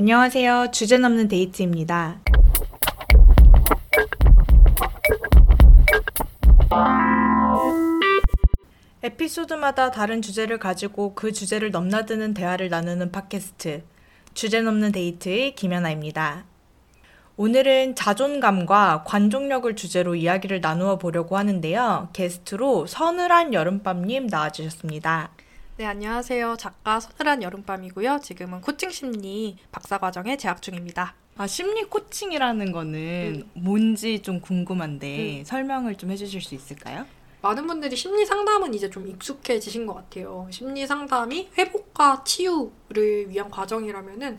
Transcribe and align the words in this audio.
안녕하세요. 0.00 0.68
주제 0.72 0.96
넘는 0.96 1.28
데이트입니다. 1.28 2.20
에피소드마다 9.02 9.90
다른 9.90 10.22
주제를 10.22 10.58
가지고 10.58 11.14
그 11.14 11.32
주제를 11.32 11.70
넘나드는 11.70 12.32
대화를 12.32 12.70
나누는 12.70 13.12
팟캐스트 13.12 13.82
주제 14.32 14.62
넘는 14.62 14.92
데이트의 14.92 15.54
김연아입니다. 15.54 16.46
오늘은 17.36 17.94
자존감과 17.94 19.04
관종력을 19.06 19.76
주제로 19.76 20.14
이야기를 20.14 20.62
나누어 20.62 20.96
보려고 20.96 21.36
하는데요. 21.36 22.08
게스트로 22.14 22.86
서늘한 22.86 23.52
여름밤님 23.52 24.28
나와주셨습니다. 24.28 25.32
네, 25.80 25.86
안녕하세요. 25.86 26.56
작가 26.58 27.00
서늘한 27.00 27.42
여름밤이고요. 27.42 28.20
지금은 28.22 28.60
코칭 28.60 28.90
심리 28.90 29.56
박사 29.72 29.96
과정에 29.96 30.36
재학 30.36 30.60
중입니다. 30.60 31.14
아, 31.38 31.46
심리 31.46 31.84
코칭이라는 31.84 32.70
거는 32.70 33.46
음. 33.46 33.50
뭔지 33.54 34.20
좀 34.20 34.42
궁금한데 34.42 35.38
음. 35.38 35.44
설명을 35.46 35.96
좀 35.96 36.10
해주실 36.10 36.42
수 36.42 36.54
있을까요? 36.54 37.06
많은 37.40 37.66
분들이 37.66 37.96
심리 37.96 38.26
상담은 38.26 38.74
이제 38.74 38.90
좀 38.90 39.08
익숙해지신 39.08 39.86
것 39.86 39.94
같아요. 39.94 40.46
심리 40.50 40.86
상담이 40.86 41.48
회복과 41.56 42.24
치유를 42.24 43.30
위한 43.30 43.50
과정이라면은 43.50 44.38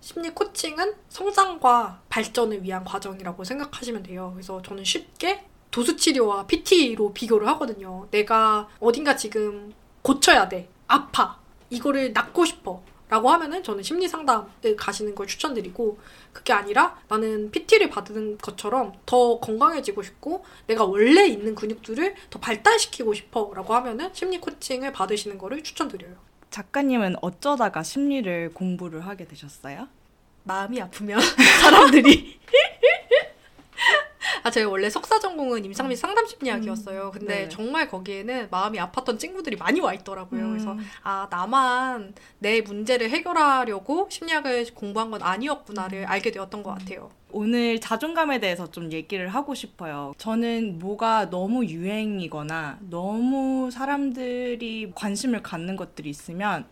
심리 0.00 0.30
코칭은 0.30 0.94
성장과 1.08 2.02
발전을 2.08 2.64
위한 2.64 2.82
과정이라고 2.82 3.44
생각하시면 3.44 4.02
돼요. 4.02 4.32
그래서 4.34 4.60
저는 4.60 4.82
쉽게 4.82 5.44
도수 5.70 5.94
치료와 5.94 6.48
PT로 6.48 7.12
비교를 7.12 7.46
하거든요. 7.46 8.08
내가 8.10 8.68
어딘가 8.80 9.14
지금 9.14 9.72
고쳐야 10.02 10.48
돼. 10.48 10.68
아파. 10.90 11.38
이거를 11.70 12.12
낫고 12.12 12.44
싶어. 12.44 12.82
라고 13.08 13.28
하면은 13.30 13.62
저는 13.64 13.82
심리 13.82 14.06
상담을 14.06 14.76
가시는 14.76 15.16
걸 15.16 15.26
추천드리고 15.26 15.98
그게 16.32 16.52
아니라 16.52 16.96
나는 17.08 17.50
PT를 17.50 17.90
받는 17.90 18.38
것처럼 18.38 18.92
더 19.04 19.40
건강해지고 19.40 20.02
싶고 20.02 20.44
내가 20.68 20.84
원래 20.84 21.26
있는 21.26 21.56
근육들을 21.56 22.14
더 22.30 22.38
발달시키고 22.38 23.12
싶어 23.14 23.50
라고 23.52 23.74
하면은 23.74 24.10
심리 24.12 24.38
코칭을 24.38 24.92
받으시는 24.92 25.38
거를 25.38 25.64
추천드려요. 25.64 26.14
작가님은 26.50 27.16
어쩌다가 27.20 27.82
심리를 27.82 28.52
공부를 28.54 29.04
하게 29.04 29.26
되셨어요? 29.26 29.88
마음이 30.44 30.80
아프면 30.80 31.20
사람들이 31.62 32.38
아, 34.42 34.50
제가 34.50 34.70
원래 34.70 34.88
석사 34.88 35.18
전공은 35.18 35.64
임상 35.64 35.88
및 35.88 35.96
상담 35.96 36.26
심리학이었어요. 36.26 37.06
음. 37.06 37.10
근데 37.10 37.42
네. 37.42 37.48
정말 37.48 37.88
거기에는 37.88 38.48
마음이 38.50 38.78
아팠던 38.78 39.18
친구들이 39.18 39.56
많이 39.56 39.80
와 39.80 39.92
있더라고요. 39.94 40.42
음. 40.42 40.50
그래서 40.50 40.76
아, 41.02 41.28
나만 41.30 42.14
내 42.38 42.60
문제를 42.60 43.10
해결하려고 43.10 44.08
심리학을 44.10 44.66
공부한 44.74 45.10
건 45.10 45.22
아니었구나를 45.22 46.02
음. 46.02 46.08
알게 46.08 46.30
되었던 46.30 46.62
것 46.62 46.70
같아요. 46.78 47.10
오늘 47.32 47.80
자존감에 47.80 48.40
대해서 48.40 48.70
좀 48.70 48.90
얘기를 48.92 49.28
하고 49.28 49.54
싶어요. 49.54 50.12
저는 50.18 50.78
뭐가 50.78 51.30
너무 51.30 51.64
유행이거나 51.64 52.78
너무 52.88 53.70
사람들이 53.70 54.92
관심을 54.94 55.42
갖는 55.42 55.76
것들이 55.76 56.10
있으면 56.10 56.66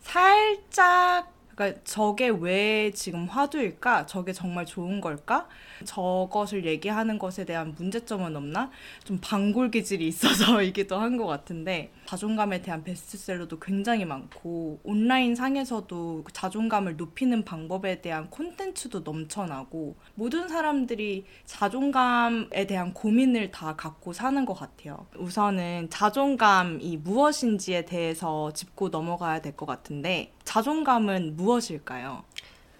살짝 0.00 1.32
그러니까 1.54 1.80
저게 1.84 2.28
왜 2.28 2.90
지금 2.92 3.26
화두일까? 3.26 4.06
저게 4.06 4.32
정말 4.32 4.66
좋은 4.66 5.00
걸까? 5.00 5.48
저것을 5.84 6.64
얘기하는 6.66 7.18
것에 7.18 7.44
대한 7.44 7.74
문제점은 7.76 8.34
없나? 8.36 8.70
좀 9.04 9.18
방골 9.20 9.70
기질이 9.70 10.06
있어서이기도 10.08 10.96
한 11.00 11.12
것 11.16 11.26
같은데 11.26 11.92
자존감에 12.06 12.62
대한 12.62 12.82
베스트셀러도 12.84 13.58
굉장히 13.60 14.04
많고 14.06 14.80
온라인 14.82 15.34
상에서도 15.34 16.24
자존감을 16.32 16.96
높이는 16.96 17.44
방법에 17.44 18.00
대한 18.00 18.30
콘텐츠도 18.30 19.00
넘쳐나고 19.00 19.96
모든 20.14 20.48
사람들이 20.48 21.26
자존감에 21.44 22.66
대한 22.66 22.94
고민을 22.94 23.50
다 23.50 23.76
갖고 23.76 24.12
사는 24.12 24.44
것 24.46 24.54
같아요. 24.54 25.06
우선은 25.18 25.88
자존감이 25.90 26.96
무엇인지에 26.96 27.84
대해서 27.84 28.52
짚고 28.52 28.88
넘어가야 28.88 29.40
될 29.40 29.52
것 29.52 29.66
같은데 29.66 30.32
자존감은 30.44 31.36
무엇일까요? 31.36 32.24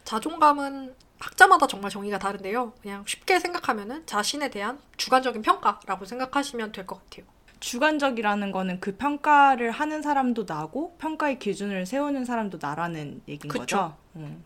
자존감은 0.04 0.94
학자마다 1.27 1.66
정말 1.69 1.91
정의가 1.91 2.19
다른데요. 2.19 2.72
그냥 2.83 3.05
쉽게 3.06 3.38
생각하면은 3.38 4.05
자신에 4.06 4.50
대한 4.50 4.78
주관적인 4.97 5.43
평가라고 5.43 6.05
생각하시면 6.05 6.72
될 6.72 6.84
것 6.87 7.03
같아요. 7.05 7.25
주관적이라는 7.60 8.50
거는 8.50 8.81
그 8.81 8.97
평가를 8.97 9.71
하는 9.71 10.03
사람도 10.03 10.47
나고 10.49 10.97
평가의 10.99 11.38
기준을 11.38 11.87
세우는 11.87 12.25
사람도 12.25 12.59
나라는 12.60 13.22
얘기인 13.28 13.49
그쵸. 13.49 13.60
거죠. 13.60 13.97
음. 14.16 14.44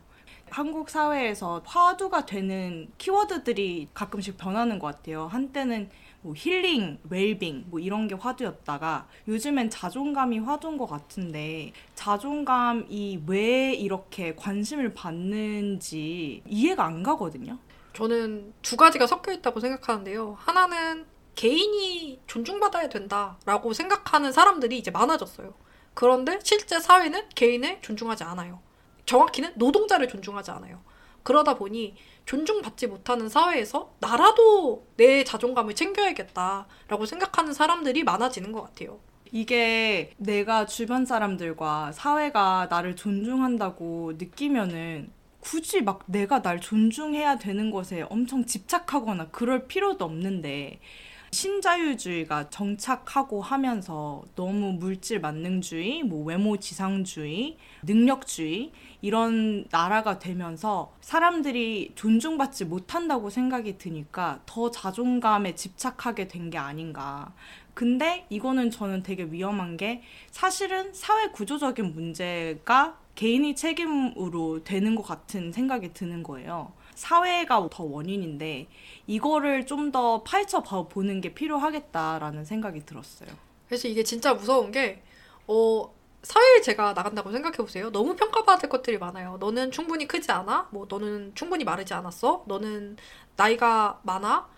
한국 0.56 0.88
사회에서 0.88 1.60
화두가 1.66 2.24
되는 2.24 2.90
키워드들이 2.96 3.88
가끔씩 3.92 4.38
변하는 4.38 4.78
것 4.78 4.86
같아요. 4.86 5.26
한때는 5.26 5.90
뭐 6.22 6.32
힐링, 6.34 6.98
웰빙 7.10 7.66
뭐 7.66 7.78
이런 7.78 8.08
게 8.08 8.14
화두였다가 8.14 9.06
요즘엔 9.28 9.68
자존감이 9.68 10.38
화두인 10.38 10.78
것 10.78 10.86
같은데 10.86 11.74
자존감이 11.94 13.24
왜 13.26 13.74
이렇게 13.74 14.34
관심을 14.34 14.94
받는지 14.94 16.42
이해가 16.46 16.86
안 16.86 17.02
가거든요. 17.02 17.58
저는 17.92 18.54
두 18.62 18.78
가지가 18.78 19.06
섞여 19.06 19.32
있다고 19.32 19.60
생각하는데요. 19.60 20.38
하나는 20.38 21.04
개인이 21.34 22.18
존중받아야 22.26 22.88
된다라고 22.88 23.74
생각하는 23.74 24.32
사람들이 24.32 24.78
이제 24.78 24.90
많아졌어요. 24.90 25.52
그런데 25.92 26.38
실제 26.42 26.80
사회는 26.80 27.28
개인을 27.34 27.82
존중하지 27.82 28.24
않아요. 28.24 28.64
정확히는 29.06 29.52
노동자를 29.54 30.08
존중하지 30.08 30.50
않아요. 30.52 30.80
그러다 31.22 31.54
보니 31.54 31.96
존중받지 32.24 32.86
못하는 32.86 33.28
사회에서 33.28 33.94
나라도 33.98 34.86
내 34.96 35.24
자존감을 35.24 35.74
챙겨야겠다라고 35.74 37.06
생각하는 37.06 37.52
사람들이 37.52 38.04
많아지는 38.04 38.52
것 38.52 38.62
같아요. 38.62 39.00
이게 39.32 40.12
내가 40.18 40.66
주변 40.66 41.04
사람들과 41.04 41.92
사회가 41.92 42.68
나를 42.70 42.94
존중한다고 42.94 44.12
느끼면은 44.18 45.10
굳이 45.40 45.82
막 45.82 46.02
내가 46.06 46.42
날 46.42 46.60
존중해야 46.60 47.38
되는 47.38 47.70
것에 47.70 48.04
엄청 48.08 48.44
집착하거나 48.44 49.28
그럴 49.28 49.66
필요도 49.66 50.04
없는데 50.04 50.80
신자유주의가 51.30 52.50
정착하고 52.50 53.42
하면서 53.42 54.24
너무 54.34 54.72
물질 54.72 55.20
만능주의, 55.20 56.02
뭐 56.02 56.24
외모 56.24 56.56
지상주의, 56.56 57.56
능력주의 57.82 58.72
이런 59.02 59.66
나라가 59.70 60.18
되면서 60.18 60.92
사람들이 61.00 61.92
존중받지 61.94 62.64
못한다고 62.64 63.30
생각이 63.30 63.78
드니까 63.78 64.40
더 64.46 64.70
자존감에 64.70 65.54
집착하게 65.54 66.28
된 66.28 66.50
게 66.50 66.58
아닌가. 66.58 67.32
근데 67.74 68.24
이거는 68.30 68.70
저는 68.70 69.02
되게 69.02 69.24
위험한 69.24 69.76
게 69.76 70.02
사실은 70.30 70.94
사회 70.94 71.28
구조적인 71.28 71.92
문제가 71.94 72.98
개인이 73.16 73.54
책임으로 73.54 74.62
되는 74.64 74.94
것 74.94 75.02
같은 75.02 75.50
생각이 75.52 75.92
드는 75.92 76.22
거예요. 76.22 76.72
사회가 76.94 77.68
더 77.70 77.84
원인인데 77.84 78.68
이거를 79.06 79.66
좀 79.66 79.90
더 79.92 80.22
파헤쳐 80.22 80.62
보는 80.88 81.20
게 81.20 81.34
필요하겠다라는 81.34 82.44
생각이 82.44 82.86
들었어요. 82.86 83.28
그래서 83.68 83.88
이게 83.88 84.02
진짜 84.02 84.34
무서운 84.34 84.70
게 84.70 85.02
어, 85.46 85.90
사회에 86.22 86.60
제가 86.60 86.92
나간다고 86.94 87.30
생각해 87.30 87.56
보세요. 87.58 87.90
너무 87.92 88.16
평가받을 88.16 88.68
것들이 88.68 88.98
많아요. 88.98 89.36
너는 89.38 89.70
충분히 89.70 90.08
크지 90.08 90.30
않아? 90.32 90.68
뭐 90.72 90.86
너는 90.88 91.32
충분히 91.34 91.64
마르지 91.64 91.94
않았어? 91.94 92.44
너는 92.48 92.96
나이가 93.36 94.00
많아? 94.02 94.48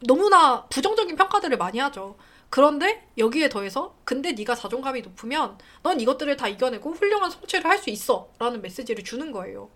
너무나 0.00 0.66
부정적인 0.66 1.16
평가들을 1.16 1.56
많이 1.56 1.78
하죠. 1.78 2.16
그런데 2.50 3.08
여기에 3.16 3.48
더해서 3.48 3.96
근데 4.04 4.32
네가 4.32 4.54
자존감이 4.54 5.00
높으면 5.00 5.58
넌 5.82 5.98
이것들을 5.98 6.36
다 6.36 6.46
이겨내고 6.46 6.92
훌륭한 6.92 7.30
성취를 7.30 7.64
할 7.68 7.78
수 7.78 7.90
있어 7.90 8.28
라는 8.38 8.60
메시지를 8.62 9.02
주는 9.02 9.32
거예요. 9.32 9.70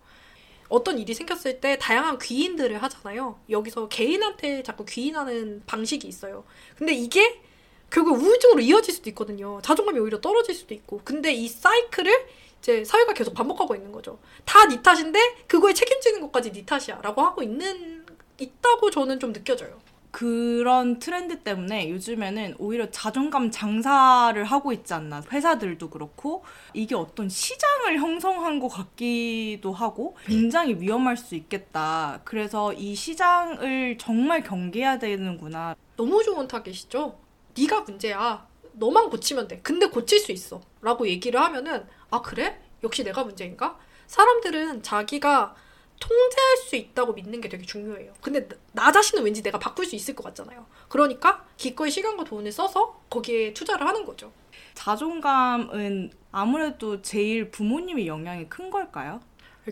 어떤 0.69 0.99
일이 0.99 1.13
생겼을 1.15 1.59
때 1.61 1.77
다양한 1.79 2.19
귀인들을 2.19 2.81
하잖아요. 2.83 3.39
여기서 3.49 3.87
개인한테 3.89 4.61
자꾸 4.63 4.85
귀인하는 4.85 5.63
방식이 5.65 6.07
있어요. 6.07 6.43
근데 6.77 6.93
이게 6.93 7.41
결국 7.91 8.17
우울증으로 8.21 8.59
이어질 8.61 8.93
수도 8.93 9.09
있거든요. 9.11 9.59
자존감이 9.61 9.99
오히려 9.99 10.19
떨어질 10.21 10.55
수도 10.55 10.73
있고. 10.73 11.01
근데 11.03 11.31
이 11.33 11.47
사이클을 11.47 12.11
이제 12.59 12.83
사회가 12.83 13.13
계속 13.13 13.33
반복하고 13.33 13.75
있는 13.75 13.91
거죠. 13.91 14.19
다 14.45 14.67
네 14.67 14.81
탓인데 14.81 15.19
그거에 15.47 15.73
책임지는 15.73 16.21
것까지 16.21 16.51
네 16.51 16.65
탓이야라고 16.65 17.21
하고 17.21 17.41
있는 17.41 18.05
있다고 18.37 18.91
저는 18.91 19.19
좀 19.19 19.33
느껴져요. 19.33 19.79
그런 20.11 20.97
트렌드 20.97 21.43
때문에 21.43 21.89
요즘에는 21.91 22.55
오히려 22.57 22.89
자존감 22.89 23.51
장사를 23.51 24.43
하고 24.43 24.73
있지 24.73 24.91
않나. 24.95 25.21
회사들도 25.31 25.89
그렇고, 25.91 26.43
이게 26.73 26.95
어떤 26.95 27.29
시장을 27.29 27.99
형성한 27.99 28.59
것 28.59 28.69
같기도 28.69 29.71
하고, 29.71 30.17
굉장히 30.25 30.73
위험할 30.79 31.15
수 31.15 31.35
있겠다. 31.35 32.21
그래서 32.23 32.73
이 32.73 32.95
시장을 32.95 33.99
정말 33.99 34.41
경계해야 34.41 34.97
되는구나. 34.97 35.75
너무 35.95 36.23
좋은 36.23 36.47
타겟이죠? 36.47 37.15
네가 37.57 37.81
문제야. 37.81 38.47
너만 38.73 39.09
고치면 39.09 39.47
돼. 39.47 39.59
근데 39.61 39.87
고칠 39.87 40.19
수 40.19 40.31
있어. 40.31 40.61
라고 40.81 41.07
얘기를 41.07 41.39
하면은, 41.39 41.85
아, 42.09 42.21
그래? 42.21 42.61
역시 42.83 43.03
내가 43.03 43.23
문제인가? 43.23 43.77
사람들은 44.07 44.83
자기가 44.83 45.55
통제할 45.99 46.57
수 46.57 46.75
있다고 46.75 47.13
믿는 47.13 47.41
게 47.41 47.49
되게 47.49 47.65
중요해요. 47.65 48.13
근데 48.21 48.47
나, 48.47 48.85
나 48.85 48.91
자신은 48.91 49.23
왠지 49.23 49.43
내가 49.43 49.59
바꿀 49.59 49.85
수 49.85 49.95
있을 49.95 50.15
것 50.15 50.23
같잖아요. 50.23 50.65
그러니까 50.87 51.45
기꺼이 51.57 51.91
시간과 51.91 52.23
돈을 52.23 52.51
써서 52.51 53.01
거기에 53.09 53.53
투자를 53.53 53.85
하는 53.85 54.05
거죠. 54.05 54.31
자존감은 54.73 56.11
아무래도 56.31 57.01
제일 57.01 57.51
부모님의 57.51 58.07
영향이 58.07 58.47
큰 58.47 58.69
걸까요? 58.69 59.19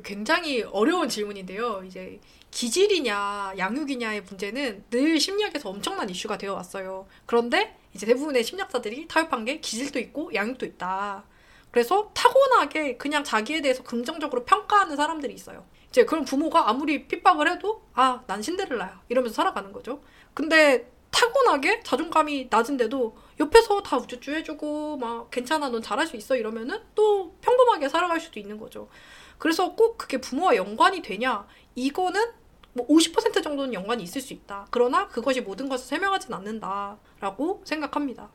굉장히 0.04 0.64
어려운 0.64 1.08
질문인데요. 1.08 1.84
이제 1.86 2.20
기질이냐 2.52 3.54
양육이냐의 3.58 4.22
문제는 4.22 4.86
늘 4.90 5.20
심리학에서 5.20 5.70
엄청난 5.70 6.10
이슈가 6.10 6.38
되어 6.38 6.54
왔어요. 6.54 7.08
그런데 7.26 7.78
이제 7.94 8.06
대부분의 8.06 8.44
심리학자들이 8.44 9.08
타협한 9.08 9.46
게 9.46 9.60
기질도 9.60 10.00
있고 10.00 10.34
양육도 10.34 10.66
있다. 10.66 11.24
그래서 11.72 12.10
타고나게 12.14 12.98
그냥 12.98 13.24
자기에 13.24 13.62
대해서 13.62 13.84
긍정적으로 13.84 14.46
평가하는 14.46 14.96
사람들이 14.96 15.34
있어요. 15.34 15.66
이제 15.90 16.06
그럼 16.06 16.26
부모가 16.26 16.70
아무리 16.70 17.08
핍박을 17.08 17.50
해도 17.50 17.84
아, 17.94 18.24
난 18.28 18.42
신데렐라야. 18.42 19.02
이러면서 19.10 19.36
살아가는 19.36 19.72
거죠. 19.72 20.02
근데 20.34 20.90
타고나게 21.12 21.82
자존감이 21.84 22.48
낮은데도 22.50 23.18
옆에서 23.40 23.82
다 23.82 23.98
우쭈쭈 23.98 24.32
해주고 24.32 24.98
막 24.98 25.32
괜찮아 25.32 25.70
넌 25.70 25.82
잘할 25.82 26.06
수 26.06 26.16
있어 26.16 26.36
이러면은 26.36 26.80
또 26.96 27.36
평범하게 27.42 27.90
살아갈 27.90 28.20
수도 28.20 28.40
있는 28.40 28.58
거죠. 28.58 28.90
그래서 29.38 29.74
꼭 29.76 29.98
그게 29.98 30.20
부모와 30.20 30.56
연관이 30.56 31.02
되냐 31.02 31.48
이거는 31.78 32.32
뭐 32.74 32.88
50% 32.88 33.44
정도는 33.44 33.74
연관이 33.74 34.02
있을 34.04 34.20
수 34.20 34.34
있다. 34.34 34.68
그러나 34.72 35.08
그것이 35.08 35.42
모든 35.42 35.70
것을 35.70 35.86
설명하진 35.86 36.34
않는다라고 36.34 37.62
생각합니다. 37.64 38.30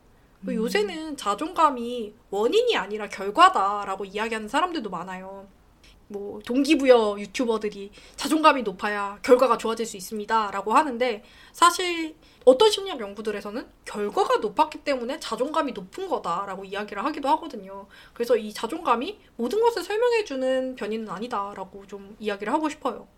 음. 0.49 0.55
요새는 0.55 1.17
자존감이 1.17 2.15
원인이 2.31 2.77
아니라 2.77 3.09
결과다라고 3.09 4.05
이야기하는 4.05 4.49
사람들도 4.49 4.89
많아요. 4.89 5.49
뭐 6.07 6.41
동기부여 6.45 7.17
유튜버들이 7.19 7.91
자존감이 8.15 8.63
높아야 8.63 9.19
결과가 9.23 9.59
좋아질 9.59 9.87
수 9.87 9.97
있습니다라고 9.97 10.75
하는데 10.75 11.25
사실 11.53 12.15
어떤 12.45 12.71
심리학 12.71 13.01
연구들에서는 13.01 13.67
결과가 13.85 14.37
높았기 14.37 14.85
때문에 14.85 15.19
자존감이 15.19 15.73
높은 15.73 16.09
거다라고 16.09 16.65
이야기를 16.65 17.05
하기도 17.05 17.29
하거든요. 17.31 17.87
그래서 18.13 18.37
이 18.37 18.53
자존감이 18.53 19.19
모든 19.37 19.61
것을 19.61 19.83
설명해주는 19.83 20.77
변이는 20.77 21.09
아니다라고 21.09 21.87
좀 21.87 22.17
이야기를 22.21 22.53
하고 22.53 22.69
싶어요. 22.69 23.09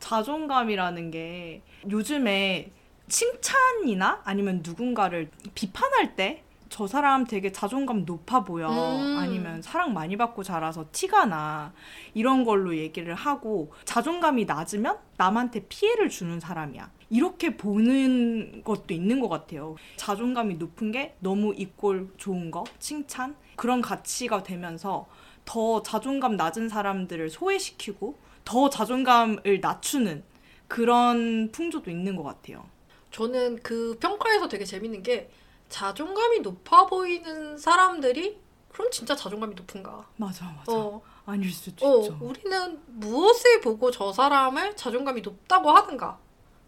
자존감이라는 0.00 1.10
게 1.10 1.62
요즘에 1.90 2.70
칭찬이나 3.08 4.22
아니면 4.24 4.62
누군가를 4.64 5.30
비판할 5.54 6.16
때 6.16 6.46
저 6.68 6.86
사람 6.86 7.24
되게 7.24 7.52
자존감 7.52 8.04
높아 8.04 8.44
보여. 8.44 8.68
음. 8.68 9.18
아니면 9.18 9.62
사랑 9.62 9.94
많이 9.94 10.16
받고 10.16 10.42
자라서 10.42 10.86
티가 10.92 11.26
나. 11.26 11.72
이런 12.14 12.44
걸로 12.44 12.76
얘기를 12.76 13.14
하고 13.14 13.72
자존감이 13.84 14.44
낮으면 14.44 14.98
남한테 15.16 15.66
피해를 15.68 16.08
주는 16.08 16.40
사람이야. 16.40 16.90
이렇게 17.08 17.56
보는 17.56 18.62
것도 18.64 18.92
있는 18.92 19.20
것 19.20 19.28
같아요. 19.28 19.76
자존감이 19.96 20.56
높은 20.56 20.90
게 20.90 21.14
너무 21.20 21.54
이꼴 21.56 22.12
좋은 22.16 22.50
거, 22.50 22.64
칭찬 22.80 23.36
그런 23.54 23.80
가치가 23.80 24.42
되면서 24.42 25.06
더 25.44 25.82
자존감 25.82 26.36
낮은 26.36 26.68
사람들을 26.68 27.30
소외시키고 27.30 28.18
더 28.46 28.70
자존감을 28.70 29.60
낮추는 29.60 30.24
그런 30.68 31.50
풍조도 31.52 31.90
있는 31.90 32.16
것 32.16 32.22
같아요. 32.22 32.64
저는 33.10 33.60
그 33.62 33.98
평가에서 34.00 34.48
되게 34.48 34.64
재밌는 34.64 35.02
게 35.02 35.28
자존감이 35.68 36.40
높아 36.40 36.86
보이는 36.86 37.58
사람들이 37.58 38.38
그럼 38.72 38.90
진짜 38.90 39.14
자존감이 39.16 39.54
높은가? 39.54 40.06
맞아, 40.16 40.46
맞아. 40.46 40.72
어. 40.72 41.02
아닐 41.26 41.52
수도 41.52 41.86
어, 41.86 42.00
있죠. 42.02 42.16
우리는 42.20 42.80
무엇을 42.86 43.60
보고 43.60 43.90
저 43.90 44.12
사람을 44.12 44.76
자존감이 44.76 45.22
높다고 45.22 45.70
하는가? 45.72 46.18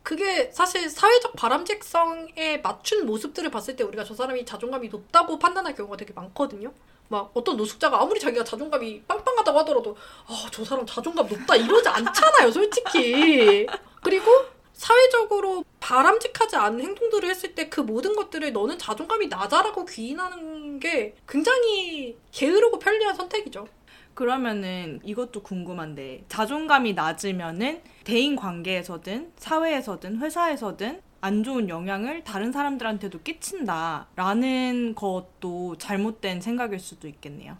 그게 0.02 0.50
사실 0.52 0.88
사회적 0.90 1.36
바람직성에 1.36 2.58
맞춘 2.62 3.06
모습들을 3.06 3.50
봤을 3.50 3.76
때 3.76 3.84
우리가 3.84 4.04
저 4.04 4.14
사람이 4.14 4.46
자존감이 4.46 4.88
높다고 4.88 5.38
판단할 5.38 5.74
경우가 5.74 5.96
되게 5.96 6.12
많거든요. 6.12 6.72
막 7.08 7.30
어떤 7.34 7.56
노숙자가 7.56 8.00
아무리 8.02 8.20
자기가 8.20 8.44
자존감이 8.44 9.02
빵빵하다고 9.02 9.58
하더라도 9.60 9.96
아, 10.26 10.46
저 10.52 10.64
사람 10.64 10.84
자존감 10.86 11.26
높다 11.26 11.56
이러지 11.56 11.88
않잖아요, 11.88 12.50
솔직히. 12.50 13.66
그리고 14.02 14.30
사회적으로 14.74 15.64
바람직하지 15.80 16.54
않은 16.56 16.80
행동들을 16.80 17.28
했을 17.28 17.54
때 17.54 17.68
그 17.68 17.80
모든 17.80 18.14
것들을 18.14 18.52
너는 18.52 18.78
자존감이 18.78 19.26
낮아라고 19.28 19.84
귀인하는 19.84 20.78
게 20.80 21.14
굉장히 21.28 22.16
게으르고 22.32 22.78
편리한 22.78 23.14
선택이죠. 23.14 23.66
그러면은 24.14 25.00
이것도 25.04 25.42
궁금한데 25.42 26.24
자존감이 26.28 26.94
낮으면은 26.94 27.82
대인 28.04 28.34
관계에서든 28.36 29.32
사회에서든 29.36 30.18
회사에서든 30.18 31.00
안 31.20 31.42
좋은 31.42 31.68
영향을 31.68 32.22
다른 32.24 32.52
사람들한테도 32.52 33.22
끼친다라는 33.22 34.94
것도 34.94 35.76
잘못된 35.78 36.40
생각일 36.40 36.78
수도 36.78 37.08
있겠네요. 37.08 37.56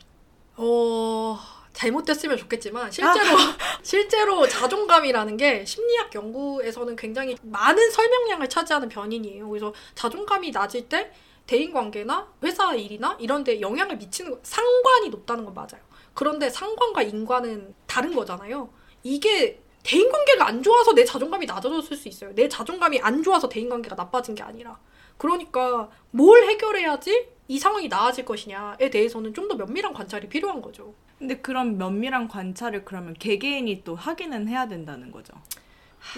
어, 0.57 1.39
잘못됐으면 1.73 2.37
좋겠지만 2.37 2.91
실제로 2.91 3.37
아. 3.37 3.57
실제로 3.83 4.47
자존감이라는 4.49 5.37
게 5.37 5.65
심리학 5.65 6.15
연구에서는 6.15 6.97
굉장히 6.97 7.37
많은 7.43 7.91
설명량을 7.91 8.49
차지하는 8.49 8.89
변인이에요. 8.89 9.49
그래서 9.49 9.73
자존감이 9.95 10.51
낮을 10.51 10.89
때 10.89 11.13
대인 11.47 11.73
관계나 11.73 12.29
회사 12.43 12.75
일이나 12.75 13.17
이런 13.21 13.43
데 13.43 13.61
영향을 13.61 13.97
미치는 13.97 14.39
상관이 14.43 15.09
높다는 15.09 15.45
건 15.45 15.55
맞아요. 15.55 15.83
그런데 16.15 16.51
상관과 16.51 17.03
인과는 17.03 17.75
다른 17.87 18.15
거잖아요. 18.15 18.71
이게 19.03 19.63
대인관계가 19.89 20.47
안 20.47 20.63
좋아서 20.63 20.93
내 20.93 21.03
자존감이 21.05 21.47
낮아졌을 21.47 21.97
수 21.97 22.09
있어요. 22.09 22.35
내 22.35 22.47
자존감이 22.47 23.01
안 23.01 23.23
좋아서 23.23 23.49
대인관계가 23.49 23.97
나빠진 23.97 24.35
게 24.35 24.43
아니라. 24.43 24.79
그러니까 25.17 25.89
뭘 26.11 26.45
해결해야지 26.45 27.29
이 27.49 27.59
상황이 27.59 27.89
나아질 27.89 28.27
것이냐에 28.27 28.91
대해서는 28.91 29.33
좀 29.33 29.49
더 29.49 29.55
면밀한 29.55 29.95
관찰이 29.95 30.29
필요한 30.29 30.61
거죠. 30.61 30.93
근데 31.19 31.39
그런 31.39 31.79
면밀한 31.79 32.29
관찰을 32.29 32.85
그러면 32.85 33.15
개개인이 33.15 33.83
또 33.83 33.95
하기는 33.97 34.47
해야 34.47 34.69
된다는 34.69 35.11
거죠. 35.11 35.33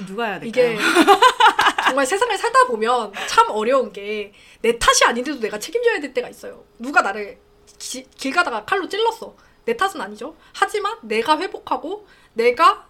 누가 0.04 0.24
해야 0.26 0.40
될까요? 0.40 0.72
이게 0.72 0.78
정말 1.84 2.04
세상을 2.06 2.36
살다 2.36 2.66
보면 2.66 3.12
참 3.28 3.46
어려운 3.50 3.92
게 3.92 4.32
내 4.62 4.78
탓이 4.78 5.04
아닌데도 5.04 5.38
내가 5.40 5.58
책임져야 5.60 6.00
될 6.00 6.12
때가 6.12 6.28
있어요. 6.28 6.64
누가 6.78 7.02
나를 7.02 7.38
기, 7.78 8.02
길 8.16 8.32
가다가 8.32 8.64
칼로 8.64 8.88
찔렀어. 8.88 9.34
내 9.64 9.76
탓은 9.76 10.00
아니죠. 10.00 10.36
하지만 10.52 10.98
내가 11.02 11.38
회복하고 11.38 12.06
내가 12.34 12.89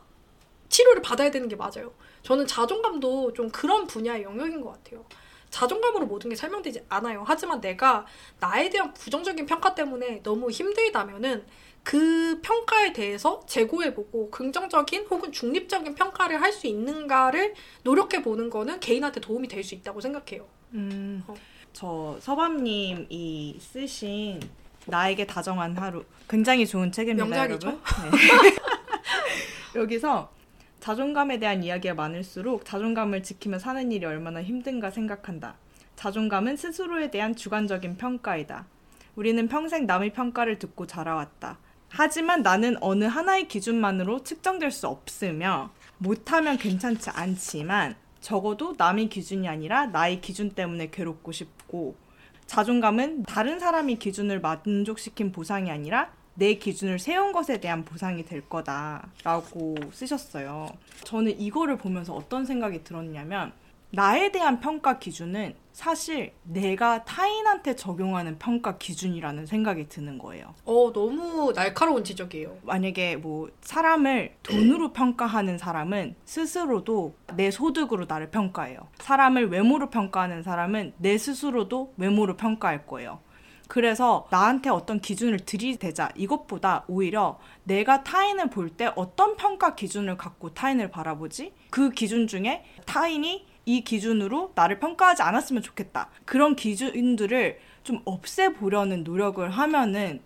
치료를 0.70 1.02
받아야 1.02 1.31
되는 1.31 1.49
게 1.49 1.56
맞아요. 1.56 1.93
저는 2.22 2.47
자존감도 2.47 3.33
좀 3.35 3.50
그런 3.50 3.87
분야의 3.87 4.23
영역인 4.23 4.61
것 4.62 4.71
같아요. 4.73 5.04
자존감으로 5.50 6.06
모든 6.06 6.30
게 6.30 6.37
설명되지 6.37 6.85
않아요. 6.88 7.25
하지만 7.26 7.61
내가 7.61 8.06
나에 8.38 8.71
대한 8.71 8.94
부정적인 8.94 9.44
평가 9.47 9.75
때문에 9.75 10.23
너무 10.23 10.49
힘들다면은 10.50 11.44
그 11.83 12.40
평가에 12.42 12.92
대해서 12.92 13.40
재고해보고 13.47 14.30
긍정적인 14.30 15.06
혹은 15.11 15.33
중립적인 15.33 15.94
평가를 15.94 16.40
할 16.40 16.52
수 16.52 16.66
있는가를 16.66 17.54
노력해보는 17.83 18.50
거는 18.50 18.80
개인한테 18.80 19.21
도움이 19.21 19.49
될 19.49 19.64
수 19.64 19.75
있다고 19.75 20.00
생각해요. 20.00 20.47
음, 20.75 21.25
어. 21.26 21.35
저 21.73 22.16
서밤님이 22.21 23.59
쓰신 23.61 24.40
나에게 24.87 25.26
다정한 25.26 25.76
하루 25.76 26.04
굉장히 26.28 26.66
좋은 26.66 26.92
책입니다. 26.92 27.25
명작이죠. 27.26 27.66
여러분. 27.68 27.83
네. 28.11 28.56
여기서 29.80 30.30
자존감에 30.80 31.38
대한 31.38 31.62
이야기가 31.62 31.94
많을수록 31.94 32.64
자존감을 32.64 33.22
지키며 33.22 33.58
사는 33.58 33.92
일이 33.92 34.06
얼마나 34.06 34.42
힘든가 34.42 34.90
생각한다. 34.90 35.56
자존감은 35.96 36.56
스스로에 36.56 37.10
대한 37.10 37.37
주관적인 37.37 37.99
평가이다. 37.99 38.66
우리는 39.14 39.46
평생 39.46 39.87
남의 39.87 40.14
평가를 40.14 40.58
듣고 40.58 40.87
자라왔다. 40.87 41.58
하지만 41.90 42.42
나는 42.42 42.76
어느 42.80 43.04
하나의 43.04 43.46
기준만으로 43.49 44.22
측정될 44.22 44.70
수 44.70 44.87
없으며 44.87 45.70
못하면 45.99 46.56
괜찮지 46.56 47.10
않지만 47.10 47.96
적어도 48.20 48.75
남의 48.78 49.10
기준이 49.10 49.49
아니라 49.49 49.87
나의 49.87 50.22
기준 50.22 50.50
때문에 50.50 50.90
괴롭고 50.90 51.32
싶고 51.32 51.96
자존감은 52.46 53.25
다른 53.25 53.58
사람이 53.58 53.96
기준을 53.96 54.40
만족시킨 54.40 55.30
보상이 55.32 55.70
아니라 55.70 56.10
내 56.40 56.54
기준을 56.54 56.99
세운 56.99 57.32
것에 57.32 57.61
대한 57.61 57.85
보상이 57.85 58.25
될 58.25 58.40
거다라고 58.49 59.76
쓰셨어요. 59.92 60.68
저는 61.04 61.38
이거를 61.38 61.76
보면서 61.76 62.14
어떤 62.14 62.47
생각이 62.47 62.82
들었냐면 62.82 63.52
나에 63.90 64.32
대한 64.32 64.59
평가 64.59 64.99
기준은 64.99 65.54
사실 65.73 66.32
내가 66.44 67.04
타인한테 67.04 67.76
적용하는 67.76 68.38
평가 68.38 68.78
기준이라는 68.78 69.44
생각이 69.44 69.90
드는 69.90 70.16
거예요. 70.16 70.54
어, 70.64 70.90
너무 70.94 71.52
날카로운 71.52 72.04
지적이에요. 72.04 72.56
만약에 72.62 73.16
뭐 73.16 73.50
사람을 73.61 74.37
돈으로 74.42 74.94
평가하는 74.94 75.59
사람은 75.59 76.14
스스로도 76.25 77.16
내 77.37 77.50
소득으로 77.50 78.06
나를 78.09 78.30
평가해요. 78.30 78.78
사람을 79.00 79.50
외모로 79.50 79.90
평가하는 79.90 80.42
사람은 80.42 80.94
내 80.97 81.18
스스로도 81.18 81.92
외모로 81.99 82.37
평가할 82.38 82.87
거예요. 82.87 83.18
그래서 83.70 84.26
나한테 84.30 84.68
어떤 84.68 85.00
기준을 85.00 85.38
들이대자 85.46 86.10
이것보다 86.16 86.84
오히려 86.88 87.38
내가 87.62 88.02
타인을 88.02 88.50
볼 88.50 88.70
때 88.76 88.92
어떤 88.96 89.36
평가 89.36 89.76
기준을 89.76 90.16
갖고 90.16 90.52
타인을 90.52 90.90
바라보지? 90.90 91.52
그 91.70 91.90
기준 91.90 92.26
중에 92.26 92.64
타인이 92.84 93.46
이 93.66 93.84
기준으로 93.84 94.50
나를 94.56 94.80
평가하지 94.80 95.22
않았으면 95.22 95.62
좋겠다. 95.62 96.08
그런 96.24 96.56
기준들을 96.56 97.60
좀 97.84 98.02
없애보려는 98.04 99.04
노력을 99.04 99.48
하면은 99.48 100.20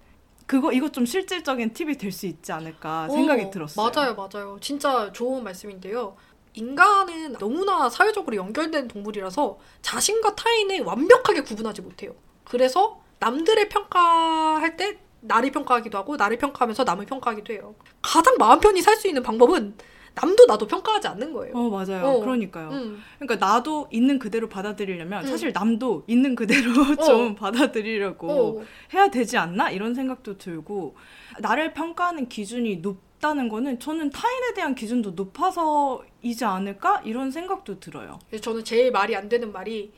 그거 0.47 0.73
이거 0.73 0.91
좀 0.91 1.05
실질적인 1.05 1.75
팁이 1.75 1.99
될 1.99 2.13
수 2.13 2.25
있지 2.27 2.51
않을까 2.51 3.11
생각이 3.11 3.45
어, 3.45 3.51
들었어요. 3.51 3.91
맞아요, 3.95 4.15
맞아요. 4.15 4.57
진짜 4.63 5.13
좋은 5.13 5.45
말씀인데요. 5.45 6.17
인간은 6.55 7.35
너무나 7.35 7.91
사회적으로 7.91 8.37
연결된 8.37 8.89
동물이라서 8.89 9.59
자신과 9.83 10.35
타인을 10.35 10.81
완벽하게 10.81 11.43
구분하지 11.43 11.83
못해요. 11.83 12.15
그래서 12.45 13.04
남들의 13.19 13.69
평가할 13.69 14.77
때 14.77 14.99
나를 15.21 15.51
평가하기도 15.53 15.97
하고 15.97 16.17
나를 16.17 16.37
평가하면서 16.39 16.85
남을 16.85 17.07
평가하기도 17.07 17.53
해요. 17.53 17.75
가장 18.03 18.37
마음 18.39 18.61
편히 18.61 18.83
살 18.83 18.97
수 18.97 19.09
있는 19.09 19.23
방법은 19.23 19.75
남도 20.15 20.47
나도 20.47 20.67
평가하지 20.69 21.09
않는 21.09 21.33
거예요. 21.33 21.55
어 21.57 21.69
맞아요. 21.71 22.05
어. 22.07 22.21
그러니까요. 22.21 22.69
음. 22.71 23.03
그러니까 23.19 23.45
나도 23.45 23.89
있는 23.91 24.19
그대로 24.21 24.49
받아들이려면 24.49 25.25
음. 25.25 25.29
사실 25.29 25.51
남도 25.53 26.05
있는 26.07 26.35
그대로 26.37 26.71
좀 27.05 27.35
받아들이려고 27.35 28.61
어. 28.61 28.65
해야 28.93 29.09
되지 29.09 29.39
않나 29.39 29.71
이런 29.71 29.95
생각도 29.95 30.39
들고 30.39 30.95
나를 31.41 31.73
평가하는 31.73 32.29
기준이 32.29 32.77
높다는 32.77 33.49
거는 33.49 33.81
저는 33.81 34.11
타인에 34.11 34.55
대한 34.55 34.75
기준도 34.77 35.13
높아서이지 35.13 36.45
않을까 36.45 37.01
이런 37.05 37.31
생각도 37.33 37.81
들어요. 37.81 38.19
저는 38.41 38.63
제일 38.63 38.93
말이 38.93 39.17
안 39.17 39.29
되는 39.29 39.51
말이 39.51 39.93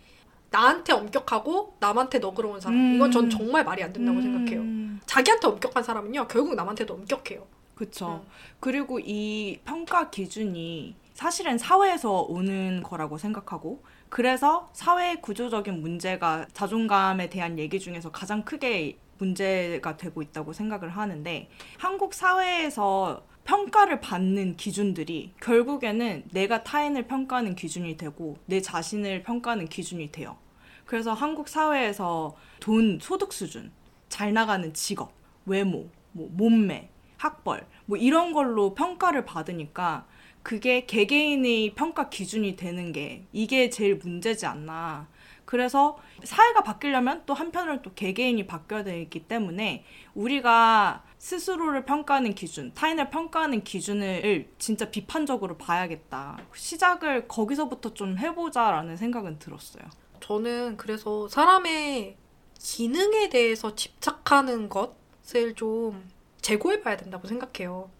나한테 0.50 0.92
엄격하고 0.92 1.76
남한테 1.80 2.18
너그러운 2.18 2.60
사람. 2.60 2.78
음. 2.78 2.94
이건 2.96 3.10
전 3.10 3.30
정말 3.30 3.64
말이 3.64 3.82
안 3.82 3.92
된다고 3.92 4.18
음, 4.18 4.22
생각해요. 4.22 5.06
자기한테 5.06 5.46
엄격한 5.48 5.82
사람은요, 5.82 6.28
결국 6.28 6.54
남한테도 6.54 6.94
엄격해요. 6.94 7.46
그쵸. 7.74 8.22
음. 8.24 8.30
그리고 8.58 8.98
이 8.98 9.58
평가 9.64 10.10
기준이 10.10 10.96
사실은 11.14 11.56
사회에서 11.58 12.22
오는 12.22 12.82
거라고 12.82 13.18
생각하고 13.18 13.82
그래서 14.08 14.68
사회의 14.72 15.20
구조적인 15.20 15.80
문제가 15.80 16.46
자존감에 16.52 17.28
대한 17.28 17.58
얘기 17.58 17.80
중에서 17.80 18.10
가장 18.10 18.44
크게 18.44 18.98
문제가 19.18 19.96
되고 19.96 20.20
있다고 20.20 20.52
생각을 20.52 20.90
하는데 20.90 21.48
한국 21.78 22.12
사회에서 22.12 23.22
평가를 23.46 24.00
받는 24.00 24.56
기준들이 24.56 25.32
결국에는 25.40 26.24
내가 26.32 26.64
타인을 26.64 27.06
평가하는 27.06 27.54
기준이 27.54 27.96
되고 27.96 28.36
내 28.44 28.60
자신을 28.60 29.22
평가하는 29.22 29.68
기준이 29.68 30.10
돼요. 30.10 30.36
그래서 30.84 31.14
한국 31.14 31.48
사회에서 31.48 32.36
돈, 32.60 32.98
소득 33.00 33.32
수준, 33.32 33.72
잘 34.08 34.32
나가는 34.32 34.72
직업, 34.74 35.12
외모, 35.46 35.88
뭐 36.12 36.28
몸매, 36.32 36.88
학벌 37.18 37.66
뭐 37.86 37.96
이런 37.96 38.32
걸로 38.32 38.74
평가를 38.74 39.24
받으니까 39.24 40.06
그게 40.42 40.84
개개인의 40.86 41.74
평가 41.74 42.08
기준이 42.08 42.56
되는 42.56 42.92
게 42.92 43.26
이게 43.32 43.70
제일 43.70 43.96
문제지 43.96 44.46
않나. 44.46 45.08
그래서 45.46 45.96
사회가 46.24 46.62
바뀌려면 46.62 47.22
또 47.24 47.32
한편으로 47.32 47.80
또 47.80 47.94
개개인이 47.94 48.46
바뀌어야 48.46 48.84
되기 48.84 49.20
때문에 49.26 49.84
우리가 50.14 51.04
스스로를 51.18 51.84
평가하는 51.84 52.34
기준, 52.34 52.74
타인을 52.74 53.10
평가하는 53.10 53.62
기준을 53.64 54.50
진짜 54.58 54.90
비판적으로 54.90 55.56
봐야겠다. 55.56 56.38
시작을 56.54 57.28
거기서부터 57.28 57.94
좀 57.94 58.18
해보자라는 58.18 58.96
생각은 58.96 59.38
들었어요. 59.38 59.84
저는 60.20 60.76
그래서 60.76 61.28
사람의 61.28 62.16
기능에 62.58 63.28
대해서 63.28 63.74
집착하는 63.74 64.68
것을 64.68 65.54
좀 65.54 66.08
재고해봐야 66.40 66.96
된다고 66.96 67.28
생각해요. 67.28 67.90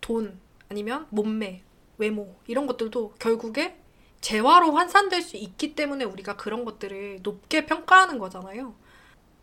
돈, 0.00 0.40
아니면 0.70 1.06
몸매, 1.10 1.62
외모, 1.98 2.34
이런 2.46 2.66
것들도 2.66 3.14
결국에 3.18 3.76
재화로 4.20 4.72
환산될 4.72 5.22
수 5.22 5.36
있기 5.36 5.74
때문에 5.74 6.04
우리가 6.04 6.36
그런 6.36 6.64
것들을 6.64 7.20
높게 7.22 7.66
평가하는 7.66 8.18
거잖아요. 8.18 8.74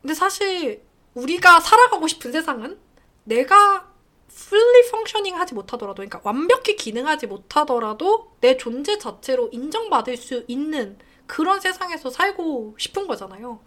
근데 0.01 0.13
사실 0.13 0.83
우리가 1.13 1.59
살아가고 1.59 2.07
싶은 2.07 2.31
세상은 2.31 2.77
내가 3.23 3.91
fully 4.29 4.87
functioning 4.87 5.39
하지 5.39 5.53
못하더라도, 5.53 5.95
그러니까 5.95 6.19
완벽히 6.23 6.75
기능하지 6.75 7.27
못하더라도 7.27 8.35
내 8.41 8.57
존재 8.57 8.97
자체로 8.97 9.49
인정받을 9.51 10.17
수 10.17 10.43
있는 10.47 10.97
그런 11.25 11.59
세상에서 11.59 12.09
살고 12.09 12.75
싶은 12.77 13.07
거잖아요. 13.07 13.61